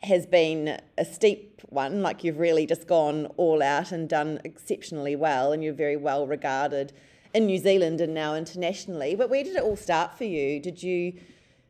has 0.04 0.26
been 0.26 0.80
a 0.98 1.04
steep 1.04 1.62
one. 1.68 2.02
Like 2.02 2.24
you've 2.24 2.38
really 2.38 2.66
just 2.66 2.86
gone 2.86 3.26
all 3.36 3.62
out 3.62 3.92
and 3.92 4.08
done 4.08 4.40
exceptionally 4.44 5.16
well, 5.16 5.52
and 5.52 5.62
you're 5.62 5.74
very 5.74 5.96
well 5.96 6.26
regarded 6.26 6.92
in 7.32 7.46
New 7.46 7.58
Zealand 7.58 8.00
and 8.00 8.14
now 8.14 8.34
internationally. 8.34 9.14
But 9.14 9.28
where 9.30 9.42
did 9.42 9.56
it 9.56 9.62
all 9.62 9.76
start 9.76 10.16
for 10.16 10.24
you? 10.24 10.60
Did 10.60 10.82
you 10.82 11.14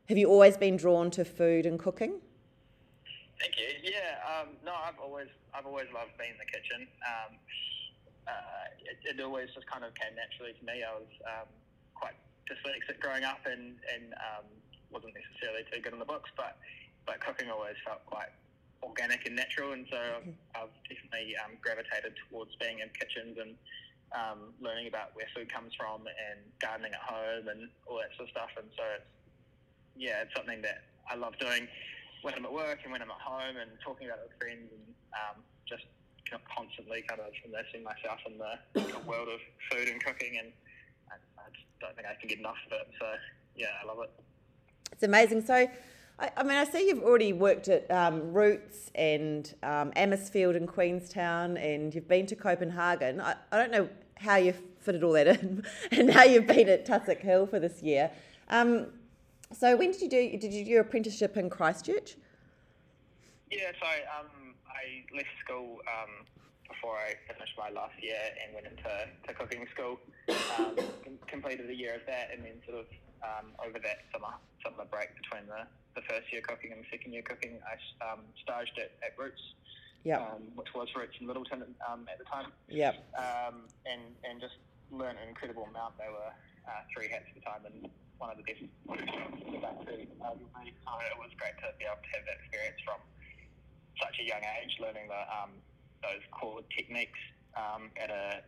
have 0.08 0.18
you 0.18 0.28
always 0.28 0.56
been 0.56 0.76
drawn 0.76 1.10
to 1.12 1.24
food 1.24 1.64
and 1.64 1.78
cooking? 1.78 2.20
Thank 3.40 3.54
you. 3.56 3.90
Yeah. 3.92 4.20
Um, 4.24 4.48
no, 4.64 4.72
I've 4.72 4.98
always 4.98 5.28
I've 5.54 5.66
always 5.66 5.86
loved 5.94 6.12
being 6.18 6.32
in 6.32 6.38
the 6.38 6.50
kitchen. 6.50 6.86
Um, 7.06 7.36
uh, 8.26 8.66
it, 8.84 9.16
it, 9.16 9.22
always 9.22 9.48
just 9.54 9.66
kind 9.66 9.84
of 9.84 9.94
came 9.94 10.16
naturally 10.16 10.56
to 10.56 10.64
me. 10.64 10.80
I 10.80 10.92
was 10.96 11.12
um, 11.28 11.48
quite 11.94 12.16
dyslexic 12.48 13.00
growing 13.00 13.24
up 13.24 13.40
and, 13.44 13.76
and 13.92 14.14
um, 14.16 14.44
wasn't 14.90 15.12
necessarily 15.12 15.64
too 15.72 15.80
good 15.80 15.92
on 15.92 15.98
the 15.98 16.08
books, 16.08 16.30
but, 16.36 16.56
but 17.06 17.20
cooking 17.20 17.50
always 17.50 17.76
felt 17.84 18.04
quite 18.06 18.32
organic 18.84 19.26
and 19.26 19.36
natural, 19.36 19.72
and 19.72 19.86
so 19.90 19.96
mm-hmm. 19.96 20.36
I've 20.54 20.72
definitely 20.88 21.34
um, 21.40 21.56
gravitated 21.60 22.12
towards 22.28 22.52
being 22.60 22.80
in 22.80 22.88
kitchens 22.92 23.40
and 23.40 23.56
um, 24.12 24.52
learning 24.60 24.86
about 24.86 25.16
where 25.16 25.26
food 25.34 25.52
comes 25.52 25.72
from 25.74 26.04
and 26.06 26.38
gardening 26.60 26.92
at 26.92 27.02
home 27.02 27.48
and 27.48 27.68
all 27.88 27.98
that 27.98 28.12
sort 28.16 28.28
of 28.28 28.32
stuff. 28.36 28.52
And 28.56 28.68
so, 28.76 28.84
it's, 29.00 29.10
yeah, 29.96 30.22
it's 30.22 30.34
something 30.36 30.62
that 30.62 30.84
I 31.08 31.16
love 31.16 31.34
doing 31.40 31.66
when 32.22 32.34
I'm 32.34 32.44
at 32.44 32.52
work 32.52 32.80
and 32.84 32.92
when 32.92 33.02
I'm 33.02 33.10
at 33.10 33.20
home 33.20 33.56
and 33.56 33.72
talking 33.84 34.06
about 34.06 34.20
it 34.22 34.30
with 34.30 34.38
friends 34.38 34.68
and 34.70 34.84
um, 35.16 35.42
just 35.66 35.84
constantly 36.50 37.02
kind 37.08 37.20
of 37.20 37.32
immersing 37.44 37.82
myself 37.84 38.18
in 38.26 38.38
the 38.38 38.54
world 39.06 39.28
of 39.28 39.40
food 39.70 39.88
and 39.88 40.02
cooking, 40.02 40.38
and 40.38 40.52
I, 41.10 41.16
I, 41.38 41.46
just 41.52 41.66
don't 41.80 41.94
think 41.94 42.08
I 42.08 42.14
can 42.18 42.28
get 42.28 42.38
enough 42.38 42.58
of 42.66 42.72
it. 42.72 42.88
So 42.98 43.06
yeah, 43.54 43.76
I 43.82 43.86
love 43.86 43.98
it. 44.02 44.10
It's 44.92 45.02
amazing. 45.02 45.42
So. 45.42 45.68
I, 46.18 46.30
I 46.36 46.42
mean, 46.42 46.56
I 46.56 46.64
see 46.64 46.88
you've 46.88 47.02
already 47.02 47.32
worked 47.32 47.68
at 47.68 47.90
um, 47.90 48.32
Roots 48.32 48.90
and 48.94 49.52
um, 49.62 49.92
Amisfield 49.96 50.54
and 50.56 50.68
Queenstown, 50.68 51.56
and 51.56 51.94
you've 51.94 52.08
been 52.08 52.26
to 52.26 52.36
Copenhagen. 52.36 53.20
I, 53.20 53.34
I 53.50 53.58
don't 53.58 53.72
know 53.72 53.88
how 54.16 54.36
you've 54.36 54.62
fitted 54.80 55.02
all 55.02 55.12
that 55.12 55.26
in, 55.26 55.64
and 55.90 56.12
how 56.12 56.24
you've 56.24 56.46
been 56.46 56.68
at 56.68 56.86
Tussock 56.86 57.20
Hill 57.20 57.46
for 57.46 57.58
this 57.58 57.82
year. 57.82 58.10
Um, 58.48 58.86
so, 59.52 59.76
when 59.76 59.92
did 59.92 60.02
you 60.02 60.08
do? 60.08 60.38
Did 60.38 60.52
you 60.52 60.64
do 60.64 60.70
your 60.70 60.80
apprenticeship 60.82 61.36
in 61.36 61.50
Christchurch? 61.50 62.16
Yeah, 63.50 63.70
so 63.80 63.86
um, 64.18 64.54
I 64.66 65.04
left 65.16 65.28
school 65.44 65.78
um, 65.86 66.26
before 66.68 66.96
I 66.96 67.14
finished 67.32 67.52
my 67.58 67.70
last 67.70 67.94
year 68.02 68.18
and 68.42 68.54
went 68.54 68.66
into 68.66 68.82
to 69.28 69.34
cooking 69.34 69.66
school. 69.72 70.00
Um, 70.58 70.76
completed 71.26 71.70
a 71.70 71.74
year 71.74 71.94
of 71.94 72.02
that, 72.06 72.30
and 72.32 72.44
then 72.44 72.54
sort 72.66 72.80
of 72.80 72.86
um, 73.24 73.56
over 73.64 73.80
that 73.80 74.04
summer 74.12 74.36
summer 74.60 74.84
break 74.88 75.16
between 75.16 75.48
the, 75.48 75.64
the 75.96 76.04
first 76.08 76.28
year 76.32 76.40
cooking 76.40 76.72
and 76.72 76.84
the 76.84 76.88
second 76.92 77.12
year 77.12 77.24
cooking, 77.24 77.60
I 77.64 77.76
um, 78.04 78.20
staged 78.40 78.76
at, 78.78 78.92
at 79.00 79.16
Roots. 79.18 79.40
Yep. 80.04 80.20
Um, 80.20 80.42
which 80.52 80.68
was 80.76 80.92
Roots 80.92 81.16
in 81.16 81.26
Lyttelton 81.26 81.64
um, 81.88 82.04
at 82.12 82.20
the 82.20 82.28
time. 82.28 82.52
Yep. 82.68 82.92
Um, 83.16 83.64
and 83.88 84.04
and 84.20 84.36
just 84.36 84.60
learned 84.92 85.16
an 85.16 85.32
incredible 85.32 85.64
amount. 85.64 85.96
They 85.96 86.12
were 86.12 86.28
uh, 86.68 86.84
three 86.92 87.08
hats 87.08 87.24
at 87.24 87.34
the 87.34 87.40
time, 87.40 87.64
and 87.64 87.88
one 88.18 88.28
of 88.28 88.36
the 88.36 88.44
best 88.44 88.60
restaurants 88.84 89.40
in 89.40 89.52
the 89.52 89.64
arguably. 89.64 90.76
So 90.84 90.92
it 91.00 91.16
was 91.16 91.32
great 91.40 91.56
to 91.64 91.72
be 91.80 91.88
able 91.88 92.04
to 92.04 92.10
have 92.20 92.24
that 92.28 92.36
experience 92.44 92.80
from 92.84 93.00
such 94.00 94.16
a 94.20 94.24
young 94.24 94.44
age, 94.60 94.76
learning 94.80 95.08
the, 95.08 95.22
um, 95.28 95.50
those 96.02 96.22
core 96.32 96.60
techniques 96.76 97.18
um, 97.56 97.90
at 97.96 98.10
a 98.10 98.42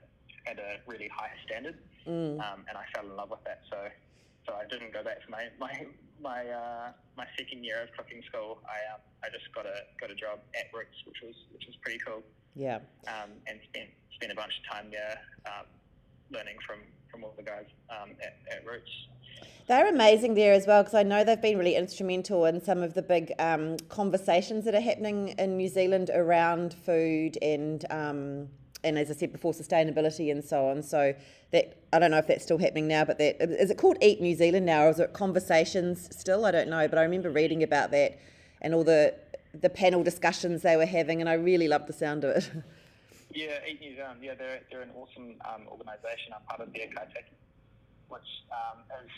at 0.46 0.58
a 0.58 0.78
really 0.86 1.10
high 1.10 1.34
standard, 1.44 1.76
mm. 2.06 2.38
um, 2.38 2.62
and 2.68 2.78
I 2.78 2.86
fell 2.94 3.04
in 3.04 3.16
love 3.16 3.30
with 3.30 3.42
that. 3.44 3.62
So, 3.68 3.90
so 4.46 4.54
I 4.54 4.64
didn't 4.70 4.92
go 4.92 5.02
back 5.02 5.22
for 5.24 5.30
my 5.30 5.48
my 5.58 5.86
my 6.20 6.46
uh, 6.48 6.92
my 7.16 7.26
second 7.38 7.64
year 7.64 7.82
of 7.82 7.88
cooking 7.96 8.22
school. 8.28 8.58
I 8.64 8.94
um, 8.94 9.00
I 9.24 9.28
just 9.28 9.52
got 9.54 9.66
a 9.66 9.84
got 10.00 10.10
a 10.10 10.14
job 10.14 10.40
at 10.54 10.72
Roots, 10.72 10.96
which 11.06 11.18
was 11.22 11.34
which 11.52 11.66
was 11.66 11.76
pretty 11.82 11.98
cool. 12.06 12.22
Yeah. 12.54 12.78
Um, 13.06 13.32
and 13.46 13.58
spent 13.68 13.90
spent 14.14 14.32
a 14.32 14.34
bunch 14.34 14.52
of 14.58 14.72
time 14.72 14.90
there, 14.90 15.18
um, 15.46 15.66
learning 16.30 16.56
from 16.66 16.78
from 17.10 17.24
all 17.24 17.34
the 17.36 17.42
guys 17.42 17.66
um, 17.90 18.10
at, 18.22 18.38
at 18.50 18.66
Roots. 18.66 18.90
They're 19.66 19.88
amazing 19.88 20.34
there 20.34 20.52
as 20.52 20.66
well 20.66 20.82
because 20.82 20.94
I 20.94 21.02
know 21.02 21.24
they've 21.24 21.40
been 21.40 21.58
really 21.58 21.74
instrumental 21.74 22.44
in 22.44 22.62
some 22.62 22.82
of 22.82 22.94
the 22.94 23.02
big 23.02 23.32
um, 23.40 23.76
conversations 23.88 24.64
that 24.64 24.74
are 24.76 24.80
happening 24.80 25.30
in 25.38 25.56
New 25.56 25.68
Zealand 25.68 26.08
around 26.14 26.72
food 26.72 27.36
and 27.42 27.84
um, 27.90 28.48
and 28.86 28.98
as 28.98 29.10
I 29.10 29.14
said 29.14 29.32
before, 29.32 29.52
sustainability 29.52 30.30
and 30.30 30.44
so 30.44 30.68
on. 30.68 30.82
So 30.82 31.14
that 31.52 31.76
I 31.92 31.98
don't 31.98 32.10
know 32.10 32.18
if 32.18 32.26
that's 32.26 32.44
still 32.44 32.58
happening 32.58 32.88
now, 32.88 33.04
but 33.04 33.18
that 33.18 33.36
is 33.40 33.70
it 33.70 33.78
called 33.78 33.98
Eat 34.00 34.20
New 34.20 34.34
Zealand 34.34 34.66
now, 34.66 34.86
or 34.86 34.90
is 34.90 35.00
it 35.00 35.12
Conversations 35.12 36.08
still? 36.16 36.46
I 36.46 36.50
don't 36.50 36.68
know, 36.68 36.88
but 36.88 36.98
I 36.98 37.02
remember 37.02 37.30
reading 37.30 37.62
about 37.62 37.90
that 37.90 38.18
and 38.62 38.74
all 38.74 38.84
the 38.84 39.14
the 39.60 39.70
panel 39.70 40.02
discussions 40.02 40.62
they 40.62 40.76
were 40.76 40.86
having, 40.86 41.20
and 41.20 41.28
I 41.28 41.34
really 41.34 41.68
loved 41.68 41.86
the 41.86 41.92
sound 41.94 42.24
of 42.24 42.36
it. 42.36 42.50
Yeah, 43.34 43.58
Eat 43.68 43.80
New 43.80 43.94
Zealand. 43.94 44.20
Yeah, 44.22 44.32
they're 44.34 44.60
they're 44.70 44.80
an 44.80 44.92
awesome 44.96 45.34
um, 45.44 45.68
organisation. 45.68 46.32
I'm 46.32 46.40
part 46.46 46.60
of 46.60 46.72
their 46.72 46.86
Kaitiaki 46.86 47.36
which 48.08 48.30
um, 48.52 48.78
is 49.02 49.10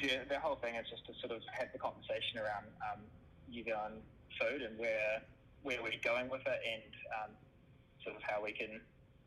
the, 0.00 0.34
the 0.34 0.38
whole 0.40 0.56
thing 0.56 0.74
is 0.74 0.88
just 0.88 1.06
to 1.06 1.12
sort 1.20 1.32
of 1.32 1.42
have 1.52 1.68
the 1.72 1.78
conversation 1.78 2.38
around 2.38 2.66
um, 2.82 3.00
New 3.48 3.62
Zealand 3.64 4.02
food 4.38 4.62
and 4.62 4.78
where 4.78 5.22
where 5.62 5.82
we're 5.82 6.00
going 6.02 6.28
with 6.30 6.40
it 6.46 6.60
and 6.64 6.92
um, 7.20 7.30
sort 8.04 8.16
of 8.16 8.22
how 8.22 8.42
we 8.42 8.52
can 8.52 8.80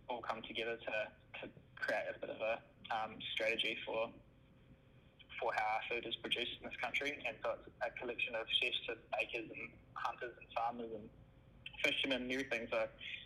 all 0.09 0.21
come 0.21 0.41
together 0.41 0.77
to, 0.77 0.95
to 1.41 1.45
create 1.75 2.05
a 2.09 2.19
bit 2.19 2.29
of 2.29 2.41
a 2.41 2.59
um, 2.91 3.15
strategy 3.33 3.77
for 3.85 4.09
for 5.41 5.51
how 5.57 5.65
our 5.75 5.83
food 5.89 6.05
is 6.05 6.15
produced 6.21 6.55
in 6.61 6.69
this 6.69 6.77
country. 6.79 7.17
And 7.27 7.35
so 7.43 7.57
it's 7.57 7.67
a 7.81 7.89
collection 7.99 8.35
of 8.35 8.45
chefs 8.47 8.85
and 8.87 9.01
bakers 9.11 9.49
and 9.49 9.65
hunters 9.93 10.31
and 10.37 10.47
farmers 10.53 10.91
and 10.93 11.09
fishermen 11.83 12.23
and 12.23 12.31
everything. 12.31 12.67
So 12.71 12.85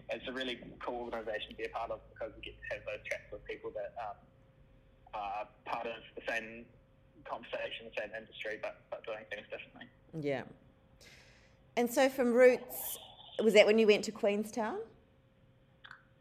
it's 0.09 0.27
a 0.27 0.31
really 0.31 0.57
cool 0.79 1.11
organisation 1.11 1.51
to 1.51 1.55
be 1.55 1.65
a 1.65 1.69
part 1.69 1.91
of 1.91 1.99
because 2.09 2.33
we 2.35 2.41
get 2.41 2.55
to 2.57 2.67
have 2.73 2.83
those 2.87 3.03
chats 3.05 3.27
with 3.31 3.43
people 3.45 3.71
that 3.75 3.93
um, 4.01 4.17
uh, 5.13 5.43
part 5.69 5.85
of 5.85 6.01
the 6.15 6.23
same 6.25 6.65
conversation, 7.25 7.91
the 7.91 8.01
same 8.01 8.11
industry, 8.17 8.57
but, 8.61 8.81
but 8.89 9.05
doing 9.05 9.27
things 9.29 9.45
differently. 9.51 9.85
Yeah. 10.17 10.43
And 11.75 11.91
so 11.91 12.09
from 12.09 12.33
Roots, 12.33 12.97
was 13.43 13.53
that 13.53 13.65
when 13.65 13.77
you 13.77 13.85
went 13.85 14.03
to 14.05 14.11
Queenstown? 14.11 14.79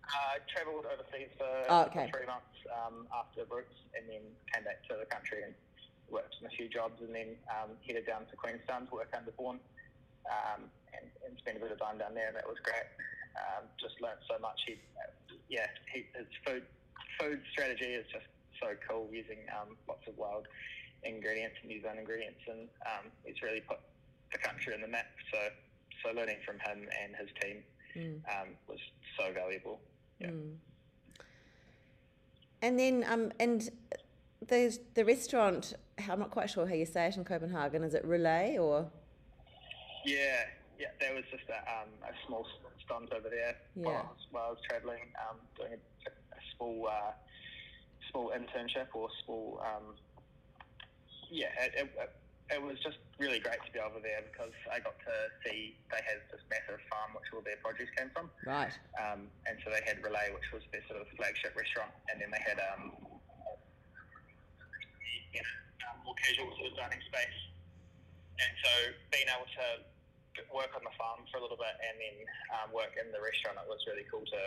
I 0.07 0.39
uh, 0.39 0.47
travelled 0.47 0.87
overseas 0.87 1.31
for, 1.35 1.51
oh, 1.69 1.91
okay. 1.91 2.07
for 2.07 2.19
three 2.19 2.29
months 2.31 2.55
um, 2.71 3.11
after 3.11 3.43
Roots 3.51 3.75
and 3.99 4.07
then 4.07 4.23
came 4.55 4.63
back 4.63 4.87
to 4.87 4.95
the 4.95 5.07
country 5.07 5.43
and 5.43 5.55
worked 6.11 6.39
in 6.39 6.47
a 6.47 6.53
few 6.55 6.71
jobs 6.71 7.03
and 7.03 7.11
then 7.11 7.35
um, 7.51 7.75
headed 7.83 8.07
down 8.07 8.23
to 8.31 8.35
Queenstown 8.39 8.87
to 8.87 8.93
work 9.03 9.11
under 9.11 9.35
Vaughan 9.35 9.59
um, 10.31 10.71
and, 10.95 11.07
and 11.27 11.35
spent 11.43 11.59
a 11.59 11.61
bit 11.61 11.75
of 11.75 11.81
time 11.83 11.99
down 11.99 12.15
there 12.15 12.31
and 12.31 12.37
that 12.39 12.47
was 12.47 12.59
great. 12.63 12.87
Um, 13.35 13.67
just 13.83 13.99
learned 14.01 14.23
so 14.31 14.39
much. 14.39 14.63
He, 14.67 14.79
yeah, 15.51 15.67
he, 15.93 16.07
his 16.15 16.31
food 16.47 16.63
food 17.21 17.41
strategy 17.53 17.97
is 17.97 18.07
just 18.13 18.27
so 18.61 18.73
cool 18.89 19.09
using 19.13 19.39
um, 19.53 19.77
lots 19.89 20.07
of 20.07 20.17
wild 20.17 20.49
ingredients 21.05 21.57
and 21.61 21.71
New 21.71 21.81
Zealand 21.81 22.01
ingredients, 22.01 22.41
and 22.49 22.69
um, 22.87 23.13
it's 23.25 23.43
really 23.43 23.61
put 23.61 23.79
the 24.33 24.39
country 24.39 24.75
on 24.75 24.81
the 24.81 24.89
map. 24.89 25.07
So, 25.33 25.39
so 26.03 26.15
learning 26.15 26.39
from 26.45 26.59
him 26.59 26.89
and 26.89 27.15
his 27.17 27.31
team 27.41 27.57
mm. 27.95 28.17
um, 28.29 28.49
was 28.69 28.79
so 29.19 29.33
valuable. 29.33 29.81
Yeah. 30.20 30.28
Mm. 30.28 30.54
And 32.62 32.78
then, 32.78 33.04
um, 33.08 33.32
and 33.38 33.70
the 34.46 34.78
the 34.94 35.04
restaurant. 35.04 35.75
I'm 36.11 36.18
not 36.18 36.30
quite 36.30 36.50
sure 36.50 36.66
how 36.66 36.75
you 36.75 36.85
say 36.85 37.06
it 37.06 37.16
in 37.16 37.25
Copenhagen. 37.25 37.82
Is 37.82 37.94
it 37.94 38.04
Relay 38.04 38.58
or? 38.58 38.87
Yeah, 40.04 40.44
yeah. 40.78 40.88
There 41.00 41.14
was 41.14 41.25
just 41.30 41.44
a, 41.49 41.56
um, 41.56 41.88
a 42.02 42.12
small 42.26 42.46
stunt 42.85 43.12
over 43.12 43.30
there 43.30 43.56
yeah. 43.75 43.85
while, 43.85 43.94
I 43.94 44.02
was, 44.02 44.26
while 44.30 44.44
I 44.44 44.50
was 44.50 44.58
travelling, 44.68 45.08
um, 45.28 45.37
doing 45.56 45.73
a, 45.73 46.11
a 46.11 46.40
small. 46.56 46.88
Uh, 46.88 47.12
small 48.16 48.32
internship 48.32 48.87
or 48.94 49.08
small, 49.25 49.61
um, 49.62 49.94
yeah, 51.30 51.49
a, 51.61 51.82
a, 51.82 52.06
it 52.50 52.62
was 52.62 52.79
just 52.79 53.03
really 53.19 53.43
great 53.43 53.59
to 53.67 53.71
be 53.75 53.83
over 53.83 53.99
there 53.99 54.23
because 54.31 54.55
I 54.71 54.79
got 54.79 54.95
to 55.03 55.15
see 55.43 55.75
they 55.91 56.03
had 56.07 56.23
this 56.31 56.43
massive 56.47 56.79
farm 56.87 57.11
which 57.19 57.26
all 57.35 57.43
their 57.43 57.59
produce 57.59 57.91
came 57.99 58.11
from. 58.15 58.31
Right. 58.47 58.71
Um, 58.95 59.26
and 59.50 59.59
so 59.67 59.75
they 59.75 59.83
had 59.83 59.99
Relæ, 59.99 60.31
which 60.31 60.47
was 60.55 60.62
their 60.71 60.85
sort 60.87 61.03
of 61.03 61.11
flagship 61.19 61.59
restaurant, 61.59 61.91
and 62.07 62.23
then 62.23 62.31
they 62.31 62.43
had 62.47 62.62
um, 62.71 62.95
you 65.35 65.43
know, 65.43 65.55
um, 65.91 65.97
more 66.07 66.15
casual 66.23 66.47
sort 66.55 66.71
of 66.71 66.75
dining 66.79 67.03
space. 67.03 67.38
And 68.38 68.53
so 68.62 68.73
being 69.11 69.26
able 69.26 69.49
to 69.49 69.67
work 70.53 70.71
on 70.76 70.85
the 70.85 70.95
farm 70.95 71.25
for 71.33 71.41
a 71.41 71.43
little 71.43 71.59
bit 71.59 71.73
and 71.83 71.97
then 71.99 72.17
um, 72.61 72.69
work 72.71 72.95
in 72.95 73.11
the 73.11 73.19
restaurant, 73.19 73.59
it 73.59 73.67
was 73.67 73.81
really 73.88 74.05
cool 74.07 74.23
to, 74.23 74.41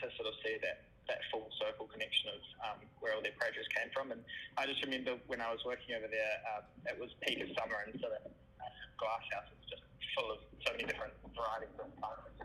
to 0.00 0.04
sort 0.16 0.26
of 0.26 0.34
see 0.42 0.58
that 0.64 0.88
that 1.08 1.20
full 1.30 1.48
circle 1.60 1.86
connection 1.86 2.32
of 2.32 2.40
um, 2.64 2.78
where 3.00 3.12
all 3.14 3.22
their 3.22 3.36
produce 3.36 3.68
came 3.76 3.92
from. 3.92 4.12
And 4.12 4.20
I 4.56 4.66
just 4.66 4.80
remember 4.84 5.20
when 5.28 5.40
I 5.40 5.52
was 5.52 5.60
working 5.64 5.94
over 5.96 6.08
there, 6.08 6.34
uh, 6.54 6.90
it 6.90 6.96
was 6.96 7.12
peak 7.20 7.40
of 7.44 7.48
summer, 7.56 7.84
and 7.84 7.92
so 8.00 8.08
that 8.08 8.24
uh, 8.24 8.64
glass 8.96 9.24
house 9.32 9.48
was 9.52 9.64
just 9.68 9.84
full 10.16 10.32
of 10.32 10.40
so 10.64 10.72
many 10.72 10.88
different 10.88 11.12
varieties 11.36 11.72
of 11.76 11.90
plants. 12.00 12.40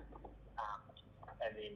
Um, 0.60 0.80
and 1.46 1.54
then 1.56 1.76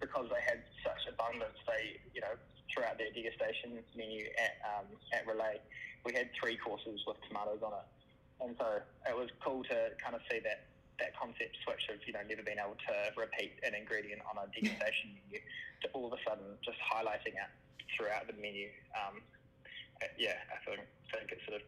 because 0.00 0.28
they 0.28 0.42
had 0.44 0.60
such 0.84 1.08
abundance, 1.08 1.56
they, 1.64 1.96
you 2.12 2.20
know, 2.20 2.36
throughout 2.68 2.98
their 3.00 3.08
degustation 3.16 3.80
menu 3.96 4.28
at, 4.36 4.60
um, 4.68 4.86
at 5.12 5.24
Relæ, 5.24 5.56
we 6.04 6.12
had 6.12 6.28
three 6.36 6.56
courses 6.56 7.00
with 7.06 7.16
tomatoes 7.28 7.64
on 7.64 7.72
it. 7.72 7.86
And 8.44 8.52
so 8.60 8.84
it 9.08 9.16
was 9.16 9.32
cool 9.40 9.64
to 9.64 9.96
kind 9.96 10.14
of 10.14 10.20
see 10.30 10.40
that 10.44 10.68
that 10.98 11.12
concept 11.16 11.56
switch 11.64 11.88
of 11.92 12.00
you 12.06 12.12
know 12.12 12.24
never 12.28 12.42
being 12.42 12.60
able 12.60 12.78
to 12.88 12.94
repeat 13.20 13.58
an 13.62 13.74
ingredient 13.74 14.22
on 14.24 14.40
a 14.40 14.48
degustation 14.52 15.12
menu 15.12 15.40
to 15.82 15.88
all 15.92 16.08
of 16.08 16.12
a 16.12 16.20
sudden 16.24 16.56
just 16.64 16.78
highlighting 16.80 17.36
it 17.36 17.50
throughout 17.96 18.26
the 18.26 18.36
menu. 18.40 18.68
Um, 18.96 19.20
yeah, 20.18 20.36
I 20.52 20.58
think, 20.64 20.86
I 21.12 21.18
think 21.18 21.32
it 21.32 21.40
sort 21.48 21.60
of 21.60 21.64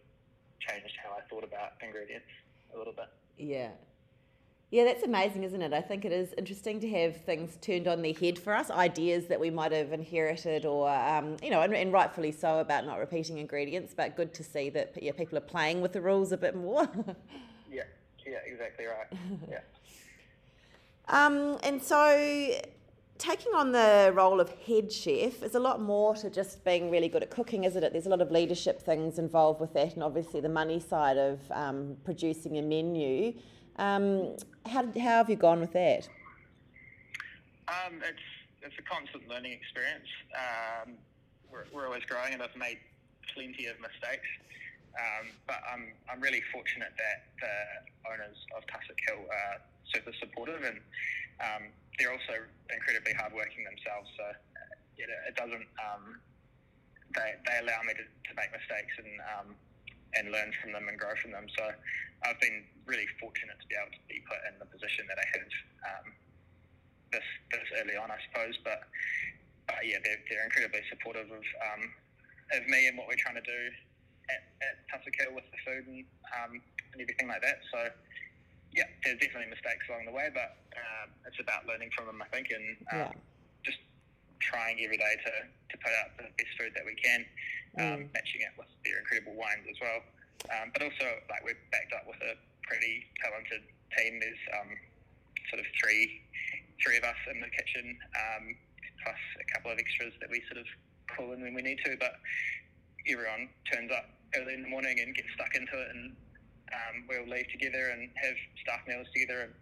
changed 0.61 0.97
how 1.03 1.17
I 1.17 1.21
thought 1.29 1.45
about 1.45 1.73
ingredients 1.83 2.29
a 2.75 2.79
little 2.79 2.93
bit. 2.93 3.09
Yeah. 3.37 3.71
Yeah, 4.71 4.85
that's 4.85 5.03
amazing, 5.03 5.45
isn't 5.45 5.63
it? 5.63 5.73
I 5.73 5.81
think 5.81 6.05
it 6.05 6.13
is 6.13 6.35
interesting 6.37 6.79
to 6.81 6.89
have 6.91 7.17
things 7.23 7.57
turned 7.63 7.89
on 7.89 8.03
their 8.03 8.13
head 8.13 8.39
for 8.39 8.55
us, 8.55 8.71
ideas 8.71 9.27
that 9.29 9.41
we 9.41 9.49
might 9.49 9.73
have 9.73 9.95
inherited, 9.95 10.67
or 10.67 10.91
um, 10.91 11.39
you 11.43 11.49
know, 11.49 11.63
and, 11.63 11.75
and, 11.75 11.91
rightfully 11.91 12.33
so 12.33 12.59
about 12.59 12.85
not 12.85 12.99
repeating 12.99 13.39
ingredients. 13.39 13.95
But 13.97 14.15
good 14.15 14.35
to 14.35 14.45
see 14.45 14.69
that 14.71 14.93
yeah, 15.03 15.13
people 15.13 15.39
are 15.39 15.43
playing 15.43 15.81
with 15.81 15.95
the 15.95 16.03
rules 16.03 16.33
a 16.33 16.37
bit 16.37 16.55
more. 16.55 16.87
yeah, 17.73 17.85
yeah, 18.47 18.53
exactly 18.53 18.87
right. 18.87 19.07
Yeah. 19.51 19.61
um, 21.09 21.59
and 21.63 21.83
so 21.83 22.61
taking 23.19 23.53
on 23.55 23.73
the 23.73 24.13
role 24.15 24.41
of 24.41 24.51
head 24.67 24.93
chef 24.93 25.43
is 25.43 25.55
a 25.55 25.61
lot 25.61 25.81
more 25.81 26.15
to 26.15 26.31
just 26.31 26.65
being 26.65 26.91
really 26.91 27.09
good 27.09 27.23
at 27.23 27.31
cooking, 27.31 27.65
isn't 27.65 27.83
it? 27.83 27.93
There's 27.93 28.07
a 28.07 28.11
lot 28.11 28.21
of 28.21 28.31
leadership 28.31 28.81
things 28.81 29.19
involved 29.19 29.61
with 29.61 29.75
that, 29.75 29.95
and 29.95 30.03
obviously 30.03 30.41
the 30.41 30.49
money 30.49 30.81
side 30.81 31.19
of 31.19 31.41
um, 31.51 31.97
producing 32.05 32.59
a 32.59 32.63
menu. 32.63 33.35
Um, 33.77 34.37
how, 34.67 34.85
how 34.85 35.19
have 35.19 35.31
you 35.31 35.37
gone 35.37 35.61
with 35.61 35.73
that? 35.73 36.09
Um, 37.69 38.01
it's 38.03 38.19
it's 38.63 38.75
a 38.79 38.83
constant 38.83 39.29
learning 39.29 39.53
experience. 39.53 40.09
Um, 40.35 40.95
we're, 41.51 41.65
we're 41.73 41.87
always 41.87 42.05
growing, 42.05 42.33
and 42.33 42.43
I've 42.43 42.57
made 42.57 42.79
plenty 43.35 43.67
of 43.67 43.77
mistakes. 43.81 44.27
Um, 44.97 45.27
but 45.47 45.61
I'm, 45.69 45.93
I'm 46.11 46.21
really 46.21 46.43
fortunate 46.51 46.91
that 46.97 47.19
the 47.39 47.55
owners 48.11 48.39
of 48.57 48.67
Tussock 48.67 48.99
Hill 49.07 49.23
are 49.29 49.63
super 49.95 50.13
supportive 50.19 50.63
and 50.65 50.79
um, 51.39 51.63
they're 51.99 52.13
also 52.13 52.35
incredibly 52.73 53.15
hardworking 53.15 53.63
themselves. 53.63 54.11
So 54.19 54.25
it, 54.99 55.11
it 55.11 55.35
doesn't, 55.39 55.67
um, 55.79 56.19
they, 57.15 57.39
they 57.47 57.57
allow 57.63 57.81
me 57.87 57.95
to, 57.95 58.05
to 58.05 58.33
make 58.35 58.51
mistakes 58.51 58.95
and, 58.99 59.13
um, 59.35 59.49
and 60.19 60.35
learn 60.35 60.51
from 60.61 60.75
them 60.75 60.89
and 60.91 60.99
grow 60.99 61.15
from 61.23 61.31
them. 61.31 61.47
So 61.55 61.71
I've 62.27 62.41
been 62.43 62.67
really 62.87 63.07
fortunate 63.23 63.59
to 63.61 63.67
be 63.71 63.77
able 63.79 63.95
to 63.95 64.05
be 64.11 64.19
put 64.27 64.41
in 64.51 64.59
the 64.59 64.67
position 64.67 65.07
that 65.07 65.19
I 65.19 65.27
have 65.39 65.51
um, 65.87 66.07
this, 67.15 67.27
this 67.55 67.69
early 67.79 67.95
on, 67.95 68.11
I 68.11 68.19
suppose. 68.31 68.59
But 68.67 68.89
uh, 69.71 69.81
yeah, 69.85 70.03
they're, 70.03 70.23
they're 70.27 70.45
incredibly 70.45 70.83
supportive 70.91 71.31
of, 71.31 71.45
um, 71.63 71.83
of 72.57 72.63
me 72.67 72.89
and 72.89 72.99
what 72.99 73.07
we're 73.07 73.21
trying 73.21 73.39
to 73.39 73.47
do 73.47 73.63
at, 74.31 74.43
at 74.63 74.77
with 75.35 75.45
the 75.51 75.61
food 75.65 75.85
and, 75.89 76.05
um, 76.37 76.61
and 76.93 76.99
everything 77.01 77.29
like 77.29 77.43
that. 77.43 77.61
So, 77.73 77.89
yeah, 78.73 78.89
there's 79.05 79.19
definitely 79.19 79.49
mistakes 79.49 79.89
along 79.89 80.05
the 80.05 80.13
way, 80.13 80.29
but 80.33 80.61
um, 80.77 81.09
it's 81.25 81.41
about 81.41 81.65
learning 81.67 81.91
from 81.97 82.07
them, 82.07 82.21
I 82.21 82.29
think, 82.29 82.53
and 82.53 82.67
um, 82.93 82.99
yeah. 82.99 83.13
just 83.65 83.81
trying 84.41 84.79
every 84.85 84.99
day 84.99 85.15
to, 85.25 85.33
to 85.49 85.77
put 85.81 85.93
out 86.05 86.13
the 86.21 86.29
best 86.37 86.53
food 86.59 86.73
that 86.77 86.85
we 86.85 86.95
can, 86.95 87.21
um, 87.81 87.85
mm. 88.05 88.13
matching 88.13 88.45
it 88.45 88.53
with 88.61 88.69
their 88.85 89.01
incredible 89.01 89.35
wines 89.35 89.65
as 89.69 89.79
well. 89.81 90.01
Um, 90.53 90.71
but 90.73 90.85
also, 90.85 91.07
like, 91.33 91.43
we're 91.43 91.59
backed 91.73 91.93
up 91.97 92.07
with 92.07 92.21
a 92.23 92.37
pretty 92.69 93.09
talented 93.25 93.65
team. 93.97 94.21
There's 94.21 94.45
um, 94.61 94.71
sort 95.51 95.61
of 95.65 95.69
three 95.81 96.23
three 96.79 96.97
of 96.97 97.03
us 97.03 97.19
in 97.27 97.41
the 97.43 97.51
kitchen, 97.51 97.99
um, 98.15 98.55
plus 99.03 99.19
a 99.41 99.47
couple 99.51 99.73
of 99.73 99.79
extras 99.83 100.15
that 100.21 100.31
we 100.31 100.39
sort 100.47 100.63
of 100.63 100.69
call 101.11 101.35
in 101.35 101.43
when 101.43 101.55
we 101.55 101.63
need 101.63 101.81
to. 101.83 101.97
But 101.99 102.23
everyone 103.11 103.49
turns 103.67 103.91
up 103.91 104.07
early 104.37 104.55
in 104.55 104.63
the 104.63 104.69
morning 104.69 104.99
and 105.01 105.15
get 105.15 105.25
stuck 105.35 105.55
into 105.55 105.73
it, 105.73 105.89
and 105.95 106.17
um, 106.73 106.95
we'll 107.09 107.29
leave 107.29 107.49
together 107.49 107.91
and 107.93 108.11
have 108.17 108.37
staff 108.63 108.81
meals 108.87 109.07
together. 109.13 109.49
And 109.49 109.53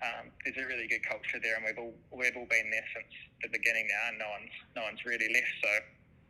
um, 0.00 0.24
there's 0.44 0.56
a 0.56 0.66
really 0.66 0.86
good 0.86 1.02
culture 1.02 1.40
there, 1.42 1.56
and 1.56 1.64
we've 1.64 1.78
all 1.78 1.94
we've 2.12 2.36
all 2.36 2.48
been 2.48 2.70
there 2.70 2.86
since 2.94 3.12
the 3.42 3.48
beginning 3.48 3.88
now, 3.88 4.08
and 4.08 4.18
no 4.18 4.28
one's 4.30 4.56
no 4.76 4.82
one's 4.82 5.04
really 5.04 5.28
left. 5.32 5.54
So 5.62 5.72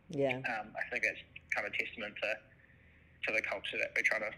yeah, 0.09 0.37
um, 0.37 0.73
I 0.75 0.83
think 0.91 1.03
that's 1.03 1.23
kind 1.55 1.67
of 1.67 1.73
a 1.73 1.77
testament 1.77 2.15
to 2.21 2.29
to 3.27 3.29
the 3.35 3.41
culture 3.41 3.77
that 3.79 3.91
we're 3.95 4.03
trying 4.03 4.31
to 4.31 4.33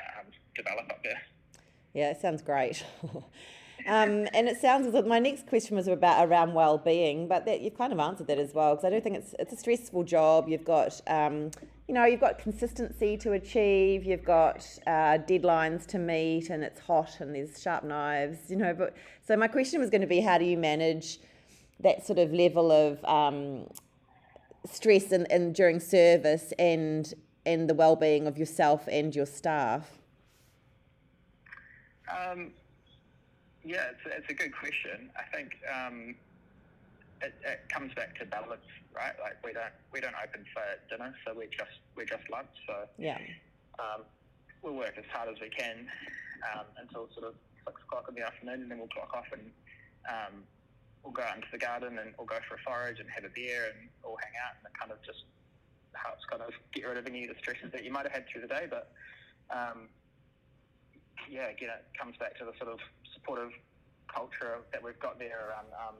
um, 0.00 0.26
develop 0.56 0.88
up 0.90 1.02
there. 1.04 1.20
Yeah, 1.94 2.10
it 2.10 2.20
sounds 2.20 2.42
great. 2.42 2.84
Um, 3.86 4.28
and 4.32 4.48
it 4.48 4.60
sounds 4.60 4.86
as 4.86 5.04
my 5.04 5.18
next 5.18 5.46
question 5.46 5.76
was 5.76 5.88
about 5.88 6.28
around 6.28 6.54
well-being, 6.54 7.26
but 7.26 7.46
that 7.46 7.62
you've 7.62 7.76
kind 7.76 7.92
of 7.92 7.98
answered 7.98 8.28
that 8.28 8.38
as 8.38 8.54
well 8.54 8.76
because 8.76 8.84
I 8.84 8.90
do 8.90 9.00
think 9.00 9.16
it's 9.16 9.34
it's 9.38 9.52
a 9.52 9.56
stressful 9.56 10.04
job. 10.04 10.48
You've 10.48 10.64
got 10.64 11.00
um, 11.06 11.50
you 11.92 11.98
know 11.98 12.06
you've 12.06 12.20
got 12.20 12.38
consistency 12.38 13.18
to 13.18 13.32
achieve, 13.32 14.06
you've 14.06 14.24
got 14.24 14.66
uh, 14.86 15.18
deadlines 15.28 15.84
to 15.88 15.98
meet, 15.98 16.48
and 16.48 16.64
it's 16.64 16.80
hot 16.80 17.20
and 17.20 17.34
there's 17.34 17.60
sharp 17.60 17.84
knives. 17.84 18.48
You 18.48 18.56
know, 18.56 18.72
but 18.72 18.96
so 19.20 19.36
my 19.36 19.46
question 19.46 19.78
was 19.78 19.90
going 19.90 20.00
to 20.00 20.06
be 20.06 20.20
how 20.20 20.38
do 20.38 20.46
you 20.46 20.56
manage 20.56 21.18
that 21.80 22.06
sort 22.06 22.18
of 22.18 22.32
level 22.32 22.72
of 22.72 23.04
um, 23.04 23.68
stress 24.64 25.12
and 25.12 25.26
in, 25.26 25.42
in, 25.42 25.52
during 25.52 25.78
service 25.80 26.54
and 26.58 27.12
and 27.44 27.68
the 27.68 27.74
well-being 27.74 28.26
of 28.26 28.38
yourself 28.38 28.88
and 28.90 29.14
your 29.14 29.26
staff. 29.26 29.98
Um, 32.08 32.52
yeah, 33.66 33.88
it's, 33.90 34.16
it's 34.16 34.30
a 34.30 34.34
good 34.34 34.56
question. 34.56 35.10
I 35.14 35.36
think 35.36 35.58
um, 35.70 36.14
it, 37.20 37.34
it 37.44 37.68
comes 37.68 37.92
back 37.92 38.18
to 38.18 38.24
balance, 38.24 38.62
right? 38.94 39.16
Like 39.20 39.40
we 39.44 39.52
don't 39.52 39.72
we 39.92 40.00
don't 40.00 40.16
open 40.16 40.44
for 40.52 40.64
dinner, 40.88 41.14
so 41.24 41.34
we're 41.34 41.52
just 41.52 41.80
we're 41.96 42.08
just 42.08 42.24
lunch. 42.30 42.52
So 42.66 42.88
yeah, 42.98 43.18
um, 43.78 44.04
we'll 44.62 44.76
work 44.76 44.94
as 44.96 45.04
hard 45.12 45.28
as 45.28 45.40
we 45.40 45.48
can 45.48 45.88
um, 46.52 46.66
until 46.78 47.08
sort 47.12 47.26
of 47.26 47.34
six 47.66 47.80
o'clock 47.82 48.06
in 48.08 48.14
the 48.14 48.24
afternoon, 48.26 48.62
and 48.62 48.70
then 48.70 48.78
we'll 48.78 48.92
clock 48.92 49.12
off 49.14 49.28
and 49.32 49.50
um, 50.08 50.44
we'll 51.02 51.12
go 51.12 51.22
out 51.22 51.36
into 51.36 51.48
the 51.52 51.58
garden 51.58 51.98
and 51.98 52.14
we'll 52.18 52.26
go 52.26 52.38
for 52.48 52.54
a 52.56 52.62
forage 52.64 53.00
and 53.00 53.08
have 53.10 53.24
a 53.24 53.32
beer 53.34 53.72
and 53.74 53.88
all 54.04 54.16
hang 54.20 54.34
out, 54.44 54.56
and 54.60 54.66
it 54.66 54.74
kind 54.78 54.92
of 54.92 55.00
just 55.04 55.24
helps 55.94 56.24
kind 56.30 56.42
of 56.42 56.52
get 56.72 56.86
rid 56.86 56.96
of 56.96 57.06
any 57.06 57.24
of 57.24 57.30
the 57.30 57.38
stresses 57.38 57.70
that 57.72 57.84
you 57.84 57.92
might 57.92 58.04
have 58.04 58.12
had 58.12 58.24
through 58.28 58.42
the 58.42 58.50
day. 58.50 58.66
But 58.68 58.92
um, 59.50 59.88
yeah, 61.28 61.48
again, 61.48 61.70
it 61.70 61.84
comes 61.98 62.16
back 62.16 62.36
to 62.38 62.44
the 62.44 62.52
sort 62.58 62.70
of 62.72 62.78
supportive 63.14 63.52
culture 64.08 64.60
that 64.72 64.82
we've 64.82 64.98
got 64.98 65.18
there 65.18 65.48
around 65.48 65.68
um, 65.72 65.96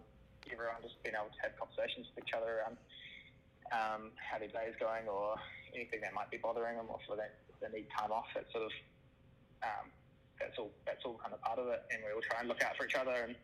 everyone 0.51 0.81
just 0.83 0.99
being 1.03 1.15
able 1.15 1.31
to 1.31 1.41
have 1.43 1.55
conversations 1.55 2.11
with 2.11 2.25
each 2.25 2.35
other 2.35 2.65
around 2.65 2.77
um, 3.71 4.11
how 4.19 4.39
their 4.39 4.51
day 4.51 4.67
is 4.69 4.77
going 4.81 5.07
or 5.07 5.37
anything 5.75 6.01
that 6.03 6.13
might 6.13 6.31
be 6.31 6.39
bothering 6.39 6.77
them 6.77 6.87
or 6.91 6.99
for 7.07 7.17
if 7.21 7.57
they 7.61 7.71
need 7.71 7.87
time 7.93 8.11
off. 8.11 8.27
That 8.35 8.51
sort 8.53 8.65
of 8.67 8.73
um, 9.63 9.87
that's 10.39 10.59
all 10.59 10.71
that's 10.87 11.05
all 11.05 11.19
kind 11.23 11.35
of 11.35 11.41
part 11.41 11.59
of 11.59 11.69
it, 11.69 11.83
and 11.91 12.03
we 12.05 12.13
all 12.13 12.23
try 12.23 12.41
and 12.41 12.49
look 12.49 12.63
out 12.63 12.77
for 12.77 12.85
each 12.85 12.95
other. 12.95 13.15
And 13.29 13.35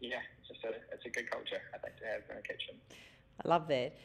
yeah, 0.00 0.22
it's 0.40 0.48
just 0.48 0.64
a 0.64 0.78
it's 0.94 1.04
a 1.04 1.10
good 1.10 1.30
culture 1.30 1.60
I 1.74 1.78
think 1.78 1.96
to 1.98 2.06
have 2.06 2.22
in 2.30 2.38
a 2.38 2.42
kitchen. 2.42 2.76
I 3.44 3.48
love 3.48 3.68
that. 3.68 3.96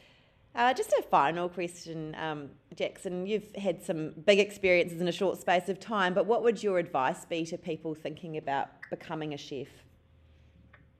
Uh, 0.56 0.72
just 0.72 0.92
a 0.92 1.02
final 1.10 1.48
question, 1.48 2.14
um, 2.16 2.50
Jackson. 2.76 3.26
You've 3.26 3.52
had 3.56 3.82
some 3.82 4.12
big 4.24 4.38
experiences 4.38 5.00
in 5.00 5.08
a 5.08 5.12
short 5.12 5.40
space 5.40 5.68
of 5.68 5.80
time, 5.80 6.14
but 6.14 6.26
what 6.26 6.44
would 6.44 6.62
your 6.62 6.78
advice 6.78 7.24
be 7.24 7.44
to 7.46 7.58
people 7.58 7.92
thinking 7.92 8.36
about 8.36 8.68
becoming 8.88 9.34
a 9.34 9.36
chef? 9.36 9.66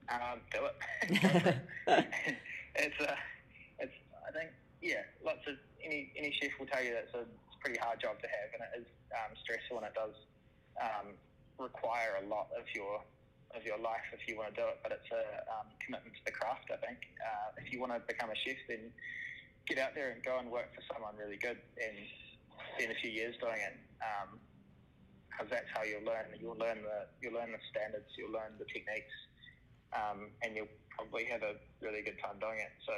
Um, 0.09 0.41
do 0.53 0.61
it. 0.69 0.77
it's, 2.77 3.01
uh, 3.01 3.17
it's, 3.79 3.97
I 4.29 4.31
think, 4.33 4.51
yeah, 4.83 5.03
lots 5.25 5.47
of, 5.49 5.57
any, 5.85 6.13
any 6.17 6.35
chef 6.41 6.51
will 6.59 6.67
tell 6.67 6.83
you 6.83 6.93
that 6.93 7.09
it's 7.09 7.15
a, 7.15 7.25
it's 7.25 7.57
a 7.57 7.61
pretty 7.61 7.81
hard 7.81 8.01
job 8.01 8.21
to 8.21 8.29
have 8.29 8.49
and 8.53 8.61
it 8.63 8.73
is 8.85 8.89
um, 9.13 9.33
stressful 9.43 9.79
and 9.79 9.87
it 9.87 9.95
does 9.95 10.17
um, 10.81 11.15
require 11.59 12.21
a 12.23 12.27
lot 12.27 12.49
of 12.57 12.65
your 12.75 13.01
of 13.55 13.63
your 13.63 13.79
life 13.79 14.03
if 14.11 14.27
you 14.27 14.35
want 14.37 14.51
to 14.51 14.57
do 14.61 14.67
it, 14.67 14.83
but 14.83 14.91
it's 14.91 15.07
a 15.15 15.25
um, 15.47 15.71
commitment 15.79 16.11
to 16.19 16.25
the 16.27 16.35
craft, 16.35 16.67
I 16.75 16.79
think. 16.83 16.99
Uh, 17.23 17.55
if 17.63 17.71
you 17.71 17.79
want 17.79 17.95
to 17.95 18.03
become 18.03 18.27
a 18.31 18.39
chef, 18.43 18.59
then 18.67 18.91
get 19.71 19.79
out 19.79 19.95
there 19.95 20.11
and 20.11 20.19
go 20.27 20.43
and 20.43 20.51
work 20.51 20.75
for 20.75 20.83
someone 20.91 21.15
really 21.15 21.39
good 21.39 21.57
and 21.79 21.95
spend 22.75 22.91
a 22.91 22.99
few 22.99 23.11
years 23.11 23.39
doing 23.39 23.63
it, 23.63 23.79
because 25.31 25.47
um, 25.47 25.55
that's 25.55 25.71
how 25.71 25.87
you'll 25.87 26.03
learn. 26.03 26.35
You'll 26.35 26.59
learn 26.59 26.83
the 26.83 27.07
you'll 27.23 27.39
learn 27.39 27.55
the 27.55 27.63
standards, 27.71 28.11
you'll 28.19 28.35
learn 28.35 28.59
the 28.59 28.67
techniques, 28.67 29.15
um, 29.95 30.31
and 30.43 30.57
you'll 30.57 30.71
probably 30.91 31.25
have 31.25 31.43
a 31.43 31.55
really 31.81 32.03
good 32.03 32.19
time 32.23 32.39
doing 32.39 32.59
it. 32.59 32.75
So 32.87 32.93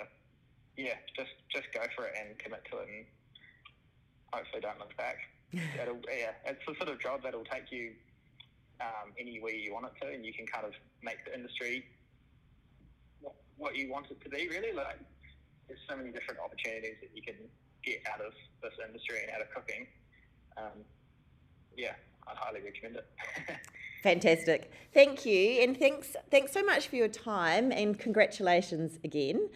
yeah, 0.77 0.97
just 1.17 1.33
just 1.53 1.69
go 1.73 1.85
for 1.95 2.07
it 2.07 2.15
and 2.17 2.39
commit 2.39 2.65
to 2.73 2.79
it, 2.79 2.89
and 2.89 3.07
hopefully 4.33 4.61
don't 4.61 4.79
look 4.79 4.97
back. 4.97 5.17
It'll, 5.53 6.01
yeah, 6.11 6.35
it's 6.45 6.61
the 6.67 6.75
sort 6.77 6.91
of 6.91 7.01
job 7.01 7.23
that'll 7.23 7.47
take 7.47 7.71
you 7.71 7.93
um, 8.81 9.13
anywhere 9.19 9.53
you 9.55 9.73
want 9.73 9.87
it 9.87 9.95
to, 10.03 10.13
and 10.13 10.25
you 10.25 10.33
can 10.33 10.47
kind 10.47 10.67
of 10.67 10.73
make 11.03 11.25
the 11.25 11.33
industry 11.33 11.87
what, 13.21 13.35
what 13.57 13.77
you 13.77 13.91
want 13.91 14.11
it 14.11 14.21
to 14.25 14.29
be. 14.29 14.49
Really, 14.49 14.73
like 14.73 14.99
there's 15.69 15.81
so 15.89 15.97
many 15.97 16.11
different 16.11 16.41
opportunities 16.41 16.97
that 17.01 17.11
you 17.15 17.23
can 17.23 17.37
get 17.85 18.03
out 18.13 18.21
of 18.21 18.33
this 18.63 18.75
industry 18.85 19.23
and 19.23 19.31
out 19.33 19.41
of 19.41 19.49
cooking. 19.55 19.87
Um, 20.57 20.85
yeah, 21.77 21.95
I'd 22.27 22.37
highly 22.37 22.61
recommend 22.61 22.97
it. 22.97 23.07
Fantastic. 24.03 24.71
Thank 24.93 25.27
you. 25.27 25.63
And 25.63 25.77
thanks 25.77 26.17
thanks 26.31 26.53
so 26.53 26.63
much 26.63 26.89
for 26.89 26.97
your 26.97 27.09
time 27.09 27.73
and 27.73 27.99
congratulations 27.99 28.99
again. 29.05 29.49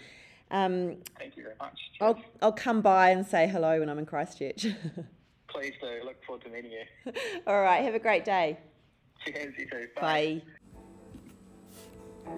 Um, 0.51 0.97
Thank 1.19 1.37
you 1.37 1.45
very 1.45 1.55
much. 1.61 1.79
I'll, 2.01 2.21
I'll 2.43 2.53
come 2.53 2.81
by 2.81 3.11
and 3.11 3.25
say 3.27 3.47
hello 3.47 3.79
when 3.81 3.89
I'm 3.89 3.99
in 3.99 4.07
Christchurch. 4.07 4.67
Please 5.49 5.75
do. 5.81 6.01
Look 6.05 6.23
forward 6.25 6.45
to 6.45 6.51
meeting 6.51 6.73
you. 6.73 7.13
All 7.47 7.61
right. 7.61 7.83
Have 7.85 7.95
a 7.95 7.99
great 7.99 8.25
day. 8.25 8.59
Cheers. 9.25 9.55
You 9.59 9.67
too. 9.67 9.87
Bye. 9.97 10.43
Bye. 12.27 12.35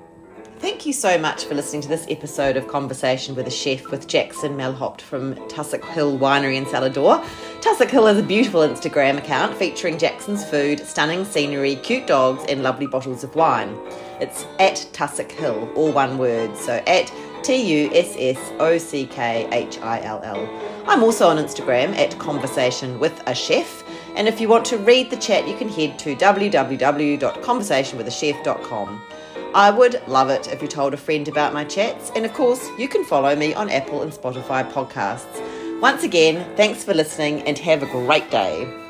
Thank 0.59 0.87
you 0.87 0.93
so 0.93 1.19
much 1.19 1.45
for 1.45 1.55
listening 1.55 1.83
to 1.83 1.89
this 1.89 2.07
episode 2.09 2.57
of 2.57 2.69
Conversation 2.69 3.35
with 3.35 3.47
a 3.47 3.51
Chef 3.51 3.91
with 3.91 4.07
Jackson 4.07 4.57
Mauhourat 4.57 5.01
from 5.01 5.35
Tussock 5.49 5.85
Hill 5.85 6.19
Winery 6.19 6.55
in 6.55 6.65
Sallador. 6.65 7.27
Tussock 7.63 7.91
Hill 7.91 8.07
has 8.07 8.19
a 8.19 8.23
beautiful 8.25 8.63
Instagram 8.63 9.19
account 9.19 9.57
featuring 9.57 9.97
Jackson's 9.97 10.45
food, 10.45 10.85
stunning 10.85 11.25
scenery, 11.25 11.77
cute 11.77 12.09
dogs, 12.09 12.45
and 12.49 12.65
lovely 12.65 12.89
bottles 12.89 13.23
of 13.23 13.37
wine. 13.37 13.79
It's 14.21 14.45
at 14.59 14.85
Tussock 14.93 15.31
Hill, 15.31 15.71
all 15.77 15.93
one 15.93 16.19
word, 16.19 16.57
so 16.57 16.83
at 16.89 17.13
T 17.45 17.85
U 17.85 17.89
S 17.95 18.17
S 18.19 18.53
O 18.59 18.79
C 18.79 19.07
K 19.07 19.49
H 19.53 19.79
I 19.79 20.01
L 20.01 20.21
L. 20.25 20.45
I'm 20.89 21.05
also 21.05 21.29
on 21.29 21.37
Instagram 21.37 21.95
at 21.95 22.19
Conversation 22.19 22.99
with 22.99 23.23
a 23.29 23.35
Chef. 23.35 23.85
And 24.17 24.27
if 24.27 24.41
you 24.41 24.49
want 24.49 24.65
to 24.67 24.77
read 24.79 25.11
the 25.11 25.17
chat, 25.17 25.47
you 25.47 25.57
can 25.57 25.69
head 25.69 26.01
to 26.01 26.17
www.conversationwithachef.com. 26.17 29.03
I 29.55 29.71
would 29.71 30.03
love 30.09 30.31
it 30.31 30.49
if 30.49 30.63
you 30.63 30.69
told 30.69 30.95
a 30.95 30.97
friend 30.97 31.29
about 31.29 31.55
my 31.55 31.65
chats, 31.65 32.11
and 32.17 32.25
of 32.25 32.33
course, 32.33 32.69
you 32.77 32.89
can 32.89 33.05
follow 33.05 33.37
me 33.37 33.55
on 33.55 33.71
Apple 33.71 34.03
and 34.03 34.13
Spotify 34.13 34.69
podcasts. 34.69 35.52
Once 35.83 36.05
again, 36.05 36.47
thanks 36.57 36.85
for 36.85 36.95
listening 36.95 37.43
and 37.43 37.59
have 37.59 37.83
a 37.83 37.87
great 37.87 38.31
day. 38.31 38.82